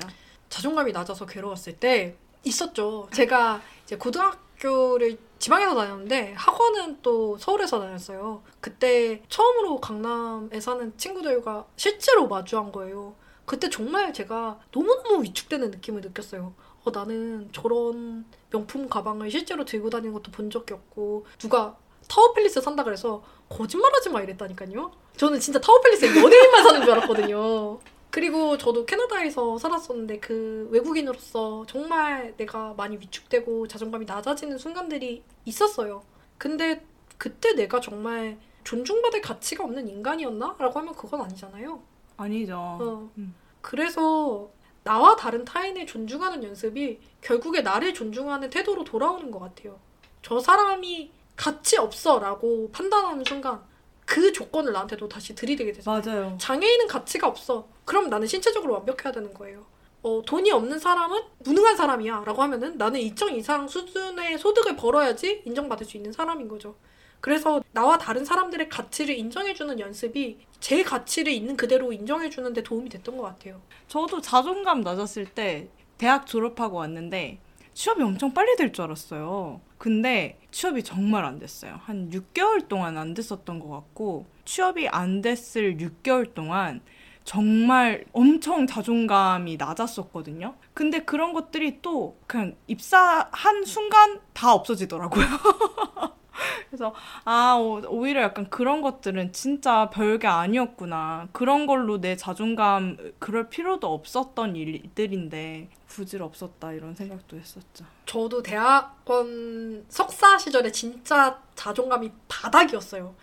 자존감이 0.48 0.92
낮아서 0.92 1.26
괴로웠을 1.26 1.76
때 1.76 2.16
있었죠. 2.44 3.08
제가 3.12 3.60
이제 3.84 3.96
고등학교를 3.96 5.18
지방에서 5.40 5.74
다녔는데 5.74 6.34
학원은 6.36 6.98
또 7.02 7.36
서울에서 7.38 7.80
다녔어요. 7.80 8.42
그때 8.60 9.22
처음으로 9.28 9.80
강남에 9.80 10.60
사는 10.60 10.92
친구들과 10.96 11.66
실제로 11.76 12.28
마주한 12.28 12.70
거예요. 12.70 13.14
그때 13.46 13.68
정말 13.68 14.12
제가 14.12 14.60
너무너무 14.70 15.24
위축되는 15.24 15.70
느낌을 15.72 16.02
느꼈어요. 16.02 16.54
어, 16.84 16.90
나는 16.90 17.48
저런 17.52 18.26
명품 18.50 18.88
가방을 18.88 19.30
실제로 19.30 19.64
들고 19.64 19.90
다니는 19.90 20.12
것도 20.12 20.30
본 20.30 20.50
적이 20.50 20.74
없고 20.74 21.26
누가 21.38 21.76
타워팰리스 22.08 22.60
산다 22.60 22.84
그래서 22.84 23.22
거짓말하지 23.48 24.10
마 24.10 24.20
이랬다니까요. 24.20 24.92
저는 25.16 25.40
진짜 25.40 25.58
타워팰리스에 25.60 26.08
연예인만 26.22 26.64
사는 26.64 26.82
줄 26.82 26.92
알았거든요. 26.92 27.78
그리고 28.10 28.58
저도 28.58 28.86
캐나다에서 28.86 29.56
살았었는데 29.58 30.18
그 30.18 30.68
외국인으로서 30.70 31.64
정말 31.66 32.34
내가 32.36 32.74
많이 32.74 32.96
위축되고 32.96 33.68
자존감이 33.68 34.04
낮아지는 34.04 34.58
순간들이 34.58 35.22
있었어요. 35.44 36.02
근데 36.36 36.84
그때 37.18 37.54
내가 37.54 37.80
정말 37.80 38.38
존중받을 38.64 39.20
가치가 39.20 39.64
없는 39.64 39.88
인간이었나? 39.88 40.56
라고 40.58 40.78
하면 40.80 40.94
그건 40.94 41.20
아니잖아요. 41.22 41.80
아니죠. 42.16 42.56
어. 42.56 43.10
음. 43.16 43.34
그래서 43.60 44.50
나와 44.82 45.14
다른 45.16 45.44
타인을 45.44 45.86
존중하는 45.86 46.42
연습이 46.42 46.98
결국에 47.20 47.60
나를 47.60 47.94
존중하는 47.94 48.50
태도로 48.50 48.84
돌아오는 48.84 49.30
것 49.30 49.38
같아요. 49.38 49.78
저 50.22 50.40
사람이 50.40 51.12
가치 51.36 51.78
없어 51.78 52.18
라고 52.18 52.70
판단하는 52.72 53.24
순간 53.24 53.62
그 54.10 54.32
조건을 54.32 54.72
나한테도 54.72 55.08
다시 55.08 55.36
들이대게 55.36 55.70
되잖아요. 55.70 56.02
맞아요. 56.04 56.36
장애인은 56.40 56.88
가치가 56.88 57.28
없어. 57.28 57.68
그럼 57.84 58.10
나는 58.10 58.26
신체적으로 58.26 58.74
완벽해야 58.74 59.12
되는 59.12 59.32
거예요. 59.32 59.64
어, 60.02 60.20
돈이 60.26 60.50
없는 60.50 60.80
사람은 60.80 61.22
무능한 61.44 61.76
사람이야. 61.76 62.24
라고 62.26 62.42
하면은 62.42 62.76
나는 62.76 62.98
일정 62.98 63.32
이상 63.32 63.68
수준의 63.68 64.36
소득을 64.38 64.74
벌어야지 64.74 65.42
인정받을 65.44 65.86
수 65.86 65.96
있는 65.96 66.10
사람인 66.10 66.48
거죠. 66.48 66.74
그래서 67.20 67.62
나와 67.70 67.98
다른 67.98 68.24
사람들의 68.24 68.68
가치를 68.68 69.16
인정해주는 69.16 69.78
연습이 69.78 70.40
제 70.58 70.82
가치를 70.82 71.32
있는 71.32 71.56
그대로 71.56 71.92
인정해주는 71.92 72.52
데 72.52 72.62
도움이 72.64 72.88
됐던 72.88 73.16
것 73.16 73.22
같아요. 73.22 73.60
저도 73.86 74.20
자존감 74.20 74.80
낮았을 74.80 75.26
때 75.26 75.68
대학 75.98 76.26
졸업하고 76.26 76.78
왔는데 76.78 77.38
취업이 77.74 78.02
엄청 78.02 78.34
빨리 78.34 78.56
될 78.56 78.72
줄 78.72 78.86
알았어요. 78.86 79.60
근데 79.80 80.38
취업이 80.50 80.82
정말 80.82 81.24
안 81.24 81.38
됐어요. 81.38 81.80
한 81.84 82.10
6개월 82.10 82.68
동안 82.68 82.98
안 82.98 83.14
됐었던 83.14 83.60
것 83.60 83.70
같고 83.70 84.26
취업이 84.44 84.86
안 84.88 85.22
됐을 85.22 85.78
6개월 85.78 86.34
동안 86.34 86.82
정말 87.24 88.04
엄청 88.12 88.66
자존감이 88.66 89.56
낮았었거든요. 89.56 90.54
근데 90.74 90.98
그런 90.98 91.32
것들이 91.32 91.80
또 91.80 92.18
그냥 92.26 92.56
입사한 92.66 93.64
순간 93.64 94.20
다 94.34 94.52
없어지더라고요. 94.52 95.24
그래서 96.68 96.94
아 97.24 97.54
오- 97.58 97.82
오히려 97.88 98.22
약간 98.22 98.48
그런 98.50 98.80
것들은 98.82 99.32
진짜 99.32 99.90
별게 99.90 100.26
아니었구나. 100.26 101.28
그런 101.32 101.66
걸로 101.66 102.00
내 102.00 102.16
자존감 102.16 102.96
그럴 103.18 103.48
필요도 103.48 103.92
없었던 103.92 104.56
일들인데 104.56 105.68
부질 105.86 106.22
없었다 106.22 106.72
이런 106.72 106.94
생각도 106.94 107.36
했었죠. 107.36 107.84
저도 108.06 108.42
대학원 108.42 109.84
석사 109.88 110.38
시절에 110.38 110.70
진짜 110.72 111.38
자존감이 111.54 112.10
바닥이었어요. 112.28 113.14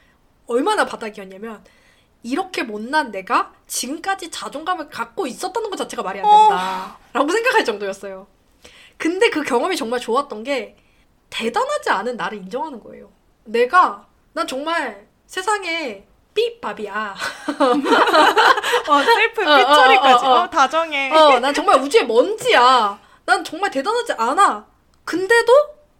얼마나 0.48 0.86
바닥이었냐면 0.86 1.64
이렇게 2.24 2.64
못난 2.64 3.12
내가 3.12 3.54
지금까지 3.68 4.32
자존감을 4.32 4.90
갖고 4.90 5.28
있었다는 5.28 5.70
것 5.70 5.76
자체가 5.78 6.04
말이 6.04 6.20
안 6.20 6.26
된다. 6.26 6.98
라고 7.14 7.30
생각할 7.32 7.64
정도였어요. 7.64 8.28
근데 8.98 9.30
그 9.30 9.44
경험이 9.44 9.76
정말 9.78 10.00
좋았던 10.00 10.44
게 10.44 10.76
대단하지 11.30 11.90
않은 11.90 12.18
나를 12.18 12.38
인정하는 12.40 12.82
거예요. 12.82 13.12
내가 13.46 14.08
난 14.34 14.48
정말 14.48 15.08
세상에 15.26 16.06
삐밥이야. 16.34 17.16
어 18.88 19.04
셀프 19.04 19.44
어, 19.44 19.54
어, 19.54 19.58
삐처리까지 19.58 20.26
어, 20.26 20.30
어, 20.30 20.32
어. 20.32 20.42
어, 20.44 20.50
다정해. 20.50 21.12
어, 21.12 21.40
난 21.40 21.54
정말 21.54 21.82
우주의 21.82 22.06
먼지야. 22.06 23.00
난 23.26 23.44
정말 23.44 23.72
대단하지 23.72 24.14
않아. 24.14 24.66
근데도 25.04 25.54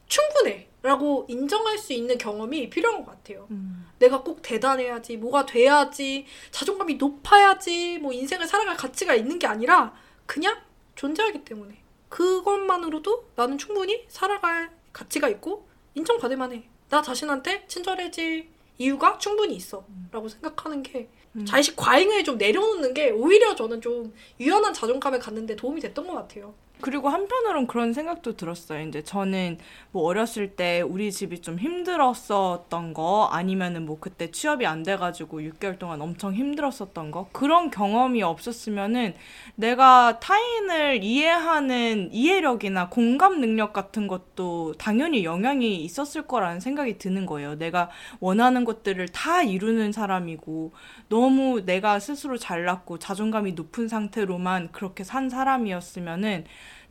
충분해. 0.08 0.68
라고 0.84 1.26
인정할 1.28 1.78
수 1.78 1.92
있는 1.92 2.18
경험이 2.18 2.70
필요한 2.70 3.04
것 3.04 3.12
같아요. 3.12 3.48
음, 3.50 3.90
내가 4.00 4.22
꼭 4.22 4.42
대단해야지, 4.42 5.18
뭐가 5.18 5.46
돼야지, 5.46 6.26
자존감이 6.52 6.94
높아야지, 6.94 7.98
뭐 7.98 8.14
인생을 8.14 8.48
살아갈 8.48 8.78
가치가 8.78 9.14
있는 9.16 9.38
게 9.38 9.48
아니라 9.48 9.94
그냥 10.26 10.56
존재하기 10.96 11.44
때문에. 11.44 11.82
그것만으로도 12.08 13.32
나는 13.36 13.58
충분히 13.58 14.06
살아갈 14.08 14.70
가치가 14.98 15.30
있고 15.30 15.68
인정받을 15.94 16.38
만해. 16.38 16.68
나 16.90 17.02
자신한테 17.02 17.68
친절해질 17.68 18.50
이유가 18.80 19.18
충분히 19.18 19.56
있어. 19.56 19.86
라고 20.12 20.28
생각하는 20.28 20.82
게 20.82 21.10
음. 21.36 21.46
자의식 21.46 21.76
과잉을 21.76 22.24
좀 22.24 22.38
내려놓는 22.38 22.94
게 22.94 23.12
오히려 23.12 23.56
저는 23.56 23.82
좀 23.82 24.14
유연한 24.40 24.74
자존감을 24.74 25.20
갖는데 25.20 25.56
도움이 25.56 25.82
됐던 25.82 26.08
것 26.08 26.14
같아요. 26.14 26.54
그리고 26.80 27.10
한편으론 27.10 27.68
그런 27.68 27.94
생각도 27.94 28.38
들었어요. 28.38 28.88
이제 28.88 29.04
저는 29.04 29.58
뭐 29.92 30.04
어렸을 30.04 30.56
때 30.56 30.82
우리 30.82 31.12
집이 31.12 31.42
좀 31.42 31.58
힘들었었던 31.58 32.94
거 32.94 33.30
아니면은 33.32 33.86
뭐 33.86 33.98
그때 34.00 34.30
취업이 34.30 34.66
안 34.66 34.84
돼가지고 34.84 35.42
6개월 35.42 35.80
동안 35.80 36.02
엄청 36.02 36.34
힘들었었던 36.34 37.12
거 37.12 37.30
그런 37.32 37.72
경험이 37.72 38.22
없었으면은 38.22 39.16
내가 39.56 40.20
타인을 40.20 41.04
이해하는 41.04 42.10
이해력이나 42.12 42.90
공감 42.90 43.42
능력 43.42 43.74
같은 43.74 44.08
것도 44.08 44.74
당연히 44.78 45.24
영향이 45.24 45.84
있었을 45.84 46.28
거라는 46.28 46.60
생각이 46.60 47.00
드는 47.00 47.26
거예요. 47.26 47.56
내가 47.56 47.90
원하는 48.20 48.66
것들을 48.66 49.08
다 49.10 49.42
이루는 49.42 49.92
사람이고 49.92 50.74
너무 51.10 51.66
내가 51.66 52.00
스스로 52.00 52.38
잘났고 52.38 53.00
자존감이 53.00 53.54
높은 53.54 53.88
상태로만 53.88 54.72
그렇게 54.72 55.04
산 55.04 55.30
사람이었으면은 55.30 56.46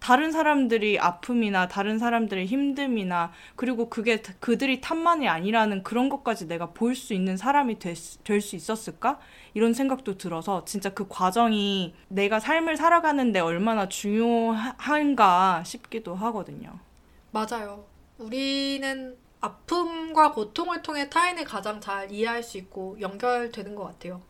다른 0.07 0.31
사람들이 0.31 1.01
아픔이나 1.01 1.67
다른 1.67 1.99
사람들의 1.99 2.47
힘듦이나 2.47 3.31
그리고 3.57 3.91
그게 3.91 4.23
그들이 4.39 4.81
탓만이 4.81 5.29
아니라는 5.29 5.83
그런 5.83 6.09
것까지 6.09 6.47
내가 6.47 6.67
볼 6.71 6.95
수 6.95 7.13
있는 7.13 7.37
사람이 7.37 7.81
될 7.81 7.97
수 8.41 8.55
있었을까? 8.55 9.19
이런 9.55 9.75
생각도 9.75 10.17
들어서 10.17 10.65
진짜 10.65 10.91
그 10.91 11.09
과정이 11.09 11.93
내가 12.07 12.39
삶을 12.39 12.77
살아가는데 12.77 13.41
얼마나 13.41 13.89
중요한가 13.89 15.65
싶기도 15.65 16.15
하거든요. 16.15 16.79
맞아요. 17.33 17.85
우리는 18.19 19.17
아픔과 19.41 20.31
고통을 20.31 20.83
통해 20.83 21.11
타인을 21.11 21.43
가장 21.43 21.81
잘 21.81 22.13
이해할 22.13 22.45
수 22.45 22.59
있고 22.59 22.97
연결되는 23.01 23.75
것 23.75 23.83
같아요. 23.87 24.23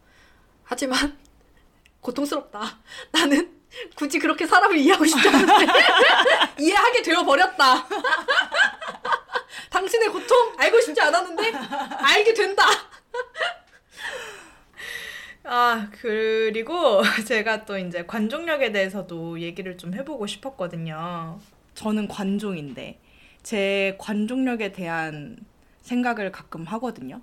하지만 0.65 1.19
고통스럽다. 2.01 2.63
나는 3.13 3.55
굳이 3.95 4.19
그렇게 4.19 4.47
사람을 4.47 4.77
이해하고 4.77 5.05
싶지 5.05 5.29
않은데 5.29 5.67
이해하게 6.59 7.03
되어 7.03 7.25
버렸다. 7.25 7.87
당신의 9.71 10.09
고통 10.09 10.55
알고 10.57 10.81
싶지 10.81 11.01
않았는데 11.01 11.53
알게 11.53 12.35
된다. 12.35 12.65
아, 15.49 15.89
그리고 15.93 17.03
제가 17.25 17.65
또 17.65 17.79
이제 17.79 18.05
관종력에 18.05 18.73
대해서도 18.73 19.41
얘기를 19.41 19.79
좀 19.79 19.95
해보고 19.95 20.27
싶었거든요. 20.27 21.39
저는 21.75 22.09
관종인데, 22.09 22.99
제 23.45 23.97
관종력에 23.99 24.73
대한 24.73 25.39
생각을 25.83 26.33
가끔 26.33 26.65
하거든요. 26.65 27.21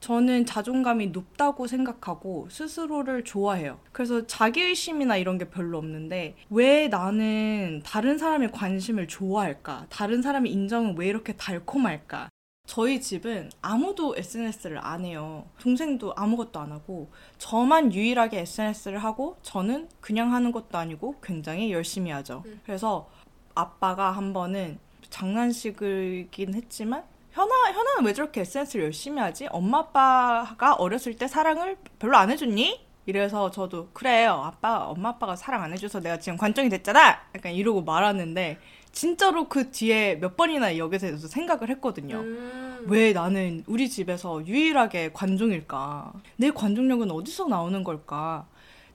저는 0.00 0.46
자존감이 0.46 1.08
높다고 1.08 1.66
생각하고 1.66 2.48
스스로를 2.50 3.22
좋아해요. 3.22 3.78
그래서 3.92 4.26
자기의심이나 4.26 5.18
이런 5.18 5.38
게 5.38 5.48
별로 5.48 5.78
없는데, 5.78 6.36
왜 6.48 6.88
나는 6.88 7.82
다른 7.84 8.18
사람의 8.18 8.50
관심을 8.52 9.08
좋아할까? 9.08 9.86
다른 9.90 10.22
사람의 10.22 10.50
인정은 10.50 10.96
왜 10.96 11.06
이렇게 11.08 11.34
달콤할까? 11.34 12.28
저희 12.66 13.00
집은 13.00 13.50
아무도 13.60 14.14
SNS를 14.16 14.78
안 14.82 15.04
해요. 15.04 15.44
동생도 15.58 16.14
아무것도 16.16 16.60
안 16.60 16.72
하고, 16.72 17.10
저만 17.36 17.92
유일하게 17.92 18.40
SNS를 18.40 18.98
하고 18.98 19.36
저는 19.42 19.88
그냥 20.00 20.32
하는 20.32 20.52
것도 20.52 20.78
아니고 20.78 21.16
굉장히 21.22 21.72
열심히 21.72 22.10
하죠. 22.10 22.42
음. 22.46 22.60
그래서 22.64 23.10
아빠가 23.54 24.12
한 24.12 24.32
번은 24.32 24.78
장난식이긴 25.10 26.54
했지만 26.54 27.04
현아 27.32 27.72
현아는 27.72 28.04
왜 28.06 28.12
저렇게 28.12 28.40
SNS를 28.40 28.84
열심히 28.86 29.20
하지? 29.20 29.46
엄마 29.50 29.78
아빠가 29.78 30.74
어렸을 30.74 31.16
때 31.16 31.28
사랑을 31.28 31.76
별로 31.98 32.16
안 32.16 32.30
해줬니? 32.30 32.88
이래서 33.06 33.50
저도 33.50 33.88
그래요. 33.92 34.32
아빠 34.44 34.84
엄마 34.86 35.10
아빠가 35.10 35.34
사랑 35.36 35.62
안 35.62 35.72
해줘서 35.72 36.00
내가 36.00 36.18
지금 36.18 36.36
관종이 36.36 36.68
됐잖아. 36.68 37.20
약간 37.34 37.52
이러고 37.52 37.82
말았는데 37.82 38.58
진짜로 38.92 39.48
그 39.48 39.70
뒤에 39.70 40.16
몇 40.16 40.36
번이나 40.36 40.76
여기에 40.76 40.98
대해서 40.98 41.28
생각을 41.28 41.70
했거든요. 41.70 42.16
음. 42.18 42.84
왜 42.88 43.12
나는 43.12 43.62
우리 43.66 43.88
집에서 43.88 44.44
유일하게 44.46 45.12
관종일까? 45.12 46.12
내 46.36 46.50
관종력은 46.50 47.10
어디서 47.10 47.46
나오는 47.46 47.82
걸까? 47.84 48.46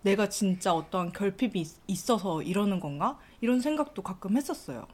내가 0.01 0.29
진짜 0.29 0.73
어떠한 0.73 1.13
결핍이 1.13 1.53
있- 1.61 1.77
있어서 1.87 2.41
이러는 2.41 2.79
건가? 2.79 3.17
이런 3.41 3.59
생각도 3.61 4.01
가끔 4.03 4.37
했었어요. 4.37 4.85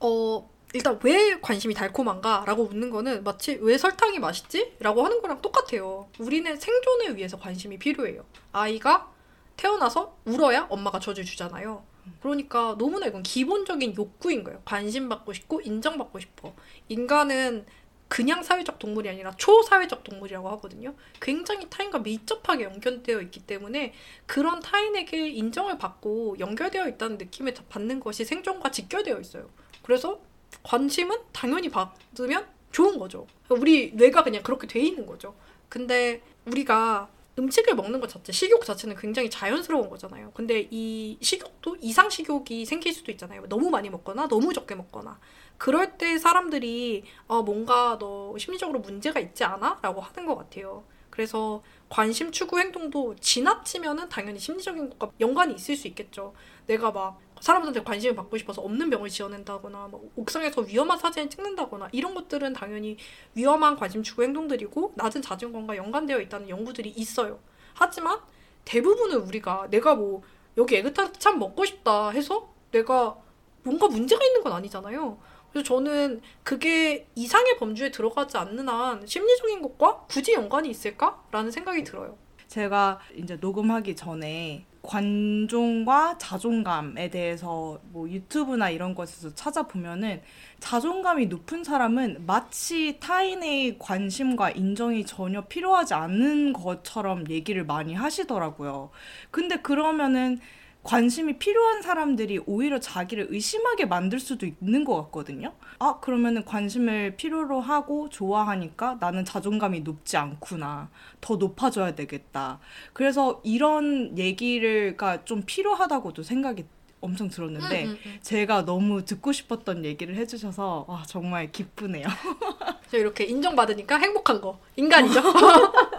어, 0.00 0.48
일단 0.74 0.98
왜 1.02 1.40
관심이 1.40 1.72
달콤한가라고 1.72 2.66
묻는 2.66 2.90
거는 2.90 3.24
마치 3.24 3.58
왜 3.60 3.78
설탕이 3.78 4.18
맛있지? 4.18 4.74
라고 4.80 5.04
하는 5.04 5.22
거랑 5.22 5.40
똑같아요. 5.40 6.08
우리는 6.18 6.56
생존을 6.56 7.16
위해서 7.16 7.38
관심이 7.38 7.78
필요해요. 7.78 8.24
아이가 8.52 9.10
태어나서 9.56 10.16
울어야 10.24 10.66
엄마가 10.68 11.00
젖을 11.00 11.24
주잖아요. 11.24 11.84
그러니까 12.20 12.76
너무나 12.78 13.06
이건 13.06 13.22
기본적인 13.22 13.96
욕구인 13.96 14.44
거예요. 14.44 14.60
관심 14.64 15.08
받고 15.08 15.32
싶고 15.32 15.60
인정받고 15.62 16.20
싶어. 16.20 16.54
인간은 16.88 17.66
그냥 18.08 18.42
사회적 18.42 18.78
동물이 18.78 19.08
아니라 19.08 19.32
초사회적 19.36 20.02
동물이라고 20.02 20.48
하거든요. 20.50 20.94
굉장히 21.20 21.68
타인과 21.68 21.98
밀접하게 21.98 22.64
연결되어 22.64 23.20
있기 23.22 23.40
때문에 23.40 23.92
그런 24.26 24.60
타인에게 24.60 25.28
인정을 25.28 25.76
받고 25.76 26.38
연결되어 26.38 26.88
있다는 26.88 27.18
느낌을 27.18 27.54
받는 27.68 28.00
것이 28.00 28.24
생존과 28.24 28.70
직결되어 28.70 29.20
있어요. 29.20 29.50
그래서 29.82 30.20
관심은 30.62 31.16
당연히 31.32 31.68
받으면 31.68 32.46
좋은 32.70 32.98
거죠. 32.98 33.26
우리 33.48 33.92
뇌가 33.94 34.22
그냥 34.24 34.42
그렇게 34.42 34.66
돼 34.66 34.80
있는 34.80 35.06
거죠. 35.06 35.34
근데 35.68 36.22
우리가 36.46 37.08
음식을 37.38 37.74
먹는 37.76 38.00
것 38.00 38.08
자체, 38.08 38.32
식욕 38.32 38.64
자체는 38.64 38.96
굉장히 38.96 39.30
자연스러운 39.30 39.88
거잖아요. 39.88 40.32
근데 40.34 40.66
이 40.70 41.16
식욕도 41.20 41.76
이상 41.80 42.10
식욕이 42.10 42.64
생길 42.64 42.92
수도 42.92 43.12
있잖아요. 43.12 43.48
너무 43.48 43.70
많이 43.70 43.88
먹거나 43.88 44.26
너무 44.28 44.52
적게 44.52 44.74
먹거나. 44.74 45.18
그럴 45.56 45.96
때 45.96 46.18
사람들이 46.18 47.04
어, 47.26 47.42
뭔가 47.42 47.96
너 47.98 48.36
심리적으로 48.38 48.80
문제가 48.80 49.20
있지 49.20 49.44
않아? 49.44 49.78
라고 49.82 50.00
하는 50.00 50.26
것 50.26 50.36
같아요. 50.36 50.84
그래서 51.10 51.62
관심 51.88 52.30
추구 52.30 52.60
행동도 52.60 53.16
지나치면은 53.16 54.08
당연히 54.08 54.38
심리적인 54.38 54.90
것과 54.90 55.10
연관이 55.20 55.54
있을 55.54 55.76
수 55.76 55.88
있겠죠. 55.88 56.34
내가 56.66 56.92
막 56.92 57.20
사람들한테 57.40 57.82
관심을 57.82 58.14
받고 58.16 58.36
싶어서 58.38 58.62
없는 58.62 58.90
병을 58.90 59.08
지어낸다거나 59.08 59.88
뭐 59.88 60.10
옥상에서 60.16 60.62
위험한 60.62 60.98
사진을 60.98 61.30
찍는다거나 61.30 61.88
이런 61.92 62.14
것들은 62.14 62.52
당연히 62.52 62.96
위험한 63.34 63.76
관심 63.76 64.02
추구 64.02 64.22
행동들이고 64.22 64.92
낮은 64.96 65.22
자존감과 65.22 65.76
연관되어 65.76 66.20
있다는 66.20 66.48
연구들이 66.48 66.90
있어요. 66.90 67.38
하지만 67.74 68.18
대부분은 68.64 69.16
우리가 69.18 69.68
내가 69.70 69.94
뭐 69.94 70.22
여기 70.56 70.76
에그타르트 70.76 71.28
먹고 71.28 71.64
싶다 71.64 72.10
해서 72.10 72.52
내가 72.70 73.16
뭔가 73.62 73.88
문제가 73.88 74.24
있는 74.24 74.42
건 74.42 74.52
아니잖아요. 74.52 75.18
그래서 75.50 75.66
저는 75.66 76.20
그게 76.42 77.06
이상의 77.14 77.58
범주에 77.58 77.90
들어가지 77.90 78.36
않는 78.36 78.68
한 78.68 79.06
심리적인 79.06 79.62
것과 79.62 80.04
굳이 80.08 80.34
연관이 80.34 80.68
있을까라는 80.70 81.50
생각이 81.50 81.84
들어요. 81.84 82.18
제가 82.48 83.00
이제 83.14 83.36
녹음하기 83.36 83.96
전에 83.96 84.66
관종과 84.82 86.18
자존감에 86.18 87.10
대해서 87.10 87.80
뭐 87.90 88.08
유튜브나 88.08 88.70
이런 88.70 88.94
것에서 88.94 89.34
찾아보면은 89.34 90.22
자존감이 90.60 91.26
높은 91.26 91.64
사람은 91.64 92.24
마치 92.26 92.98
타인의 93.00 93.78
관심과 93.78 94.50
인정이 94.50 95.04
전혀 95.04 95.42
필요하지 95.42 95.94
않는 95.94 96.52
것처럼 96.52 97.28
얘기를 97.28 97.64
많이 97.64 97.94
하시더라고요. 97.94 98.90
근데 99.30 99.56
그러면은 99.56 100.40
관심이 100.82 101.38
필요한 101.38 101.82
사람들이 101.82 102.40
오히려 102.46 102.80
자기를 102.80 103.26
의심하게 103.30 103.84
만들 103.86 104.18
수도 104.18 104.46
있는 104.46 104.84
것 104.84 104.96
같거든요. 105.04 105.52
아, 105.78 105.98
그러면은 106.00 106.44
관심을 106.44 107.16
필요로 107.16 107.60
하고 107.60 108.08
좋아하니까 108.08 108.96
나는 109.00 109.24
자존감이 109.24 109.80
높지 109.80 110.16
않구나. 110.16 110.88
더 111.20 111.36
높아져야 111.36 111.94
되겠다. 111.94 112.58
그래서 112.92 113.40
이런 113.44 114.16
얘기가 114.16 115.24
좀 115.24 115.42
필요하다고도 115.44 116.22
생각이 116.22 116.64
엄청 117.00 117.28
들었는데 117.28 117.84
음, 117.84 117.90
음, 117.90 117.98
음. 118.06 118.18
제가 118.22 118.64
너무 118.64 119.04
듣고 119.04 119.32
싶었던 119.32 119.84
얘기를 119.84 120.16
해주셔서 120.16 120.86
와 120.88 121.02
정말 121.06 121.52
기쁘네요. 121.52 122.06
저 122.90 122.96
이렇게 122.96 123.24
인정받으니까 123.24 123.98
행복한 123.98 124.40
거 124.40 124.58
인간이죠. 124.76 125.20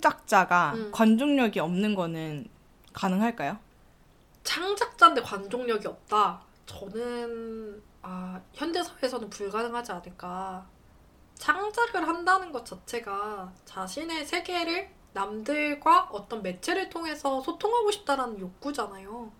창작자가 0.00 0.72
음. 0.74 0.90
관중력이 0.92 1.60
없는 1.60 1.94
거는 1.94 2.46
가능할까요? 2.92 3.58
창작자인데 4.42 5.20
관중력이 5.22 5.86
없다. 5.86 6.40
저는 6.66 7.82
아, 8.02 8.40
현대 8.54 8.82
사회에서는 8.82 9.28
불가능하지 9.28 9.92
않을까. 9.92 10.66
창작을 11.34 12.06
한다는 12.06 12.50
것 12.50 12.64
자체가 12.64 13.52
자신의 13.64 14.24
세계를 14.24 14.88
남들과 15.12 16.08
어떤 16.12 16.42
매체를 16.42 16.88
통해서 16.88 17.40
소통하고 17.42 17.90
싶다라는 17.90 18.40
욕구잖아요. 18.40 19.30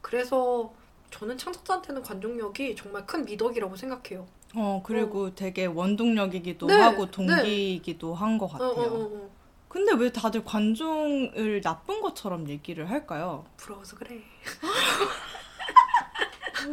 그래서 0.00 0.72
저는 1.10 1.36
창작자한테는 1.36 2.02
관중력이 2.02 2.76
정말 2.76 3.06
큰 3.06 3.24
미덕이라고 3.24 3.76
생각해요. 3.76 4.26
어, 4.54 4.82
그리고 4.84 5.24
어. 5.24 5.34
되게 5.34 5.66
원동력이기도 5.66 6.66
네, 6.66 6.74
하고 6.80 7.06
네. 7.06 7.10
동기이기도 7.10 8.14
네. 8.14 8.18
한것 8.18 8.50
어, 8.50 8.52
같아요. 8.52 8.86
어, 8.86 8.96
어, 8.96 9.24
어, 9.24 9.37
근데 9.68 9.92
왜 9.92 10.10
다들 10.10 10.44
관종을 10.44 11.60
나쁜 11.60 12.00
것처럼 12.00 12.48
얘기를 12.48 12.88
할까요? 12.88 13.44
부러워서 13.56 13.96
그래. 13.96 14.22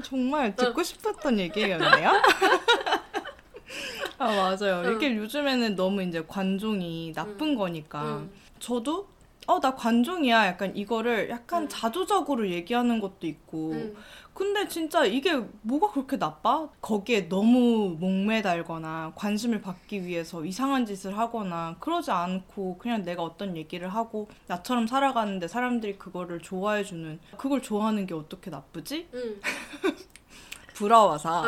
정말 0.04 0.56
듣고 0.56 0.82
싶었던 0.82 1.40
얘기였네요. 1.40 2.12
아 4.18 4.28
맞아요. 4.28 4.94
이게 4.94 5.16
요즘에는 5.16 5.76
너무 5.76 6.02
이제 6.04 6.24
관종이 6.26 7.12
나쁜 7.14 7.50
음. 7.50 7.56
거니까 7.56 8.02
음. 8.02 8.32
저도 8.60 9.10
어 9.48 9.60
나 9.60 9.76
관종이야 9.76 10.48
약간 10.48 10.76
이거를 10.76 11.30
약간 11.30 11.64
음. 11.64 11.70
자조적으로 11.70 12.50
얘기하는 12.50 13.00
것도 13.00 13.28
있고 13.28 13.72
음. 13.72 13.96
근데 14.34 14.68
진짜 14.68 15.06
이게 15.06 15.34
뭐가 15.62 15.92
그렇게 15.92 16.18
나빠? 16.18 16.68
거기에 16.82 17.30
너무 17.30 17.96
목매달거나 18.00 19.14
관심을 19.16 19.62
받기 19.62 20.06
위해서 20.06 20.44
이상한 20.44 20.86
짓을 20.86 21.18
하거나 21.18 21.78
그러지 21.80 22.12
않고 22.12 22.78
그냥 22.78 23.04
내가 23.04 23.24
어떤 23.24 23.56
얘기를 23.56 23.88
하고 23.88 24.28
나처럼 24.48 24.88
살아가는데 24.88 25.48
사람들이 25.48 25.98
그거를 25.98 26.42
좋아해주는 26.42 27.20
그걸 27.38 27.62
좋아하는 27.62 28.06
게 28.06 28.14
어떻게 28.14 28.50
나쁘지? 28.50 29.08
응. 29.14 29.40
부러워서. 30.74 31.44
어, 31.44 31.46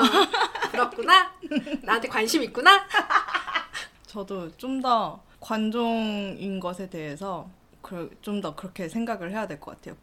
부럽구나? 0.71 1.33
나한테 1.83 2.07
관심 2.07 2.41
있구나? 2.43 2.87
저도 4.05 4.55
좀 4.57 4.81
더 4.81 5.21
관종인 5.39 6.59
것에 6.59 6.89
대해서 6.89 7.49
좀 8.21 8.41
더 8.41 8.55
그렇게 8.55 8.87
생각을 8.89 9.31
해야 9.31 9.47
될 9.47 9.59
것 9.59 9.75
같아요. 9.75 9.95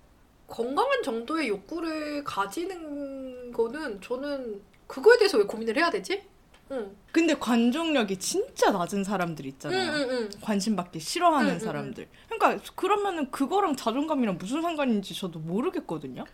건강한 0.47 1.03
정도의 1.03 1.49
욕구를 1.49 2.23
가지는 2.25 3.53
거는 3.53 4.01
저는 4.01 4.61
그거에 4.87 5.17
대해서 5.19 5.39
왜 5.39 5.45
고민을 5.45 5.77
해야 5.77 5.91
되지? 5.91 6.23
응. 6.71 6.97
근데 7.13 7.35
관종력이 7.35 8.19
진짜 8.19 8.71
낮은 8.71 9.05
사람들 9.05 9.45
있잖아요. 9.47 9.93
응, 9.93 10.09
응, 10.11 10.31
관심 10.41 10.77
받기 10.77 10.99
싫어하는 11.01 11.59
사람들. 11.61 12.09
그러니까 12.29 12.63
그러면은 12.75 13.31
그거랑 13.31 13.77
자존감이랑 13.77 14.39
무슨 14.39 14.63
상관인지 14.63 15.15
저도 15.15 15.39
모르겠거든요. 15.41 16.25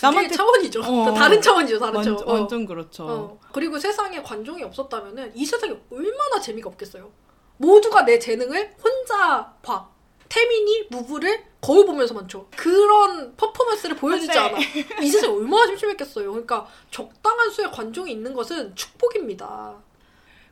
남한테 0.00 0.34
차원이죠. 0.34 0.80
어, 0.82 1.12
다른 1.14 1.40
차원이죠, 1.40 1.78
다른 1.78 1.94
완, 1.96 2.04
차원. 2.04 2.22
어. 2.28 2.32
완전 2.32 2.66
그렇죠. 2.66 3.06
어. 3.06 3.40
그리고 3.52 3.78
세상에 3.78 4.22
관종이 4.22 4.62
없었다면은 4.62 5.32
이 5.36 5.44
세상이 5.44 5.76
얼마나 5.90 6.40
재미가 6.40 6.68
없겠어요. 6.70 7.10
모두가 7.58 8.04
내 8.04 8.18
재능을 8.18 8.74
혼자 8.82 9.54
봐. 9.62 9.91
태민이 10.32 10.86
무브를 10.88 11.44
거울 11.60 11.84
보면서만 11.84 12.26
쳐. 12.26 12.46
그런 12.56 13.36
퍼포먼스를 13.36 13.96
보여주지 13.96 14.38
않아. 14.38 14.58
이 15.02 15.08
세상 15.10 15.34
얼마나 15.34 15.66
심심했겠어요. 15.66 16.30
그러니까 16.30 16.66
적당한 16.90 17.50
수의 17.50 17.70
관종이 17.70 18.12
있는 18.12 18.32
것은 18.32 18.74
축복입니다. 18.74 19.76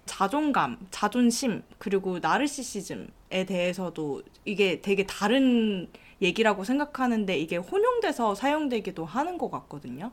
자존감, 0.05 0.87
자존심, 0.91 1.63
그리고 1.79 2.19
나르시시즘에 2.19 3.47
대해서도 3.47 4.23
이게 4.45 4.83
되게 4.83 5.07
다른 5.07 5.89
얘기라고 6.21 6.63
생각하는데 6.65 7.39
이게 7.39 7.57
혼용돼서 7.57 8.35
사용되기도 8.35 9.07
하는 9.07 9.39
것 9.39 9.51
같거든요. 9.51 10.13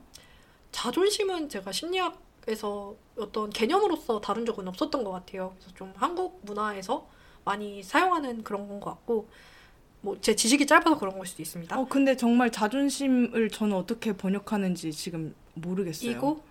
자존심은 0.72 1.50
제가 1.50 1.72
심리학에서 1.72 2.94
어떤 3.18 3.50
개념으로서 3.50 4.22
다룬 4.22 4.46
적은 4.46 4.66
없었던 4.66 5.04
것 5.04 5.10
같아요. 5.10 5.54
그래서 5.58 5.74
좀 5.74 5.92
한국 5.94 6.40
문화에서 6.44 7.06
많이 7.44 7.82
사용하는 7.82 8.44
그런 8.44 8.66
건 8.66 8.80
것 8.80 8.90
같고 8.90 9.28
뭐 10.00 10.16
제 10.20 10.34
지식이 10.36 10.66
짧아서 10.66 10.98
그런 10.98 11.16
걸 11.16 11.26
수도 11.26 11.42
있습니다. 11.42 11.78
어 11.78 11.86
근데 11.88 12.16
정말 12.16 12.50
자존심을 12.50 13.50
저는 13.50 13.74
어떻게 13.76 14.12
번역하는지 14.12 14.92
지금 14.92 15.34
모르겠어요. 15.54 16.10
이고? 16.10 16.42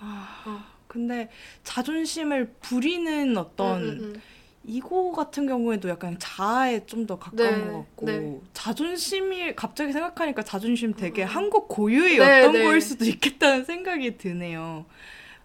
아, 0.00 0.42
어. 0.46 0.60
근데 0.86 1.28
자존심을 1.64 2.54
부리는 2.60 3.36
어떤 3.36 3.82
음, 3.82 3.88
음, 3.88 3.98
음. 4.14 4.20
이고 4.66 5.12
같은 5.12 5.46
경우에도 5.46 5.88
약간 5.90 6.16
자아에 6.18 6.86
좀 6.86 7.06
더 7.06 7.18
가까운 7.18 7.50
네, 7.66 7.66
것 7.66 7.78
같고 7.80 8.06
네. 8.06 8.40
자존심이 8.54 9.54
갑자기 9.54 9.92
생각하니까 9.92 10.42
자존심 10.42 10.94
되게 10.94 11.22
음. 11.24 11.28
한국 11.28 11.68
고유의 11.68 12.18
네, 12.18 12.40
어떤 12.40 12.52
네. 12.52 12.62
거일 12.64 12.80
수도 12.80 13.04
있겠다는 13.04 13.64
생각이 13.64 14.16
드네요. 14.16 14.86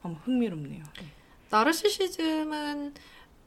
아, 0.04 0.16
흥미롭네요. 0.24 0.84
나르시시즘은 1.50 2.94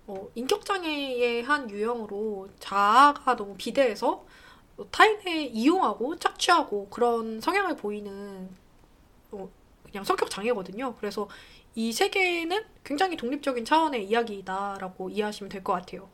어, 0.07 0.29
인격장애의 0.35 1.43
한 1.45 1.71
유형으로 1.71 2.49
자아가 2.59 3.37
너무 3.37 3.55
비대해서 3.57 4.25
타인을 4.91 5.51
이용하고 5.53 6.17
착취하고 6.17 6.89
그런 6.89 7.41
성향을 7.41 7.77
보이는 7.77 8.49
어, 9.31 9.49
그냥 9.85 10.05
성격 10.05 10.31
장애거든요. 10.31 10.95
그래서 10.97 11.29
이세 11.75 12.11
개는 12.11 12.65
굉장히 12.85 13.17
독립적인 13.17 13.65
차원의 13.65 14.05
이야기다라고 14.07 15.11
이해하시면 15.11 15.49
될 15.51 15.63
것 15.63 15.73
같아요. 15.75 16.09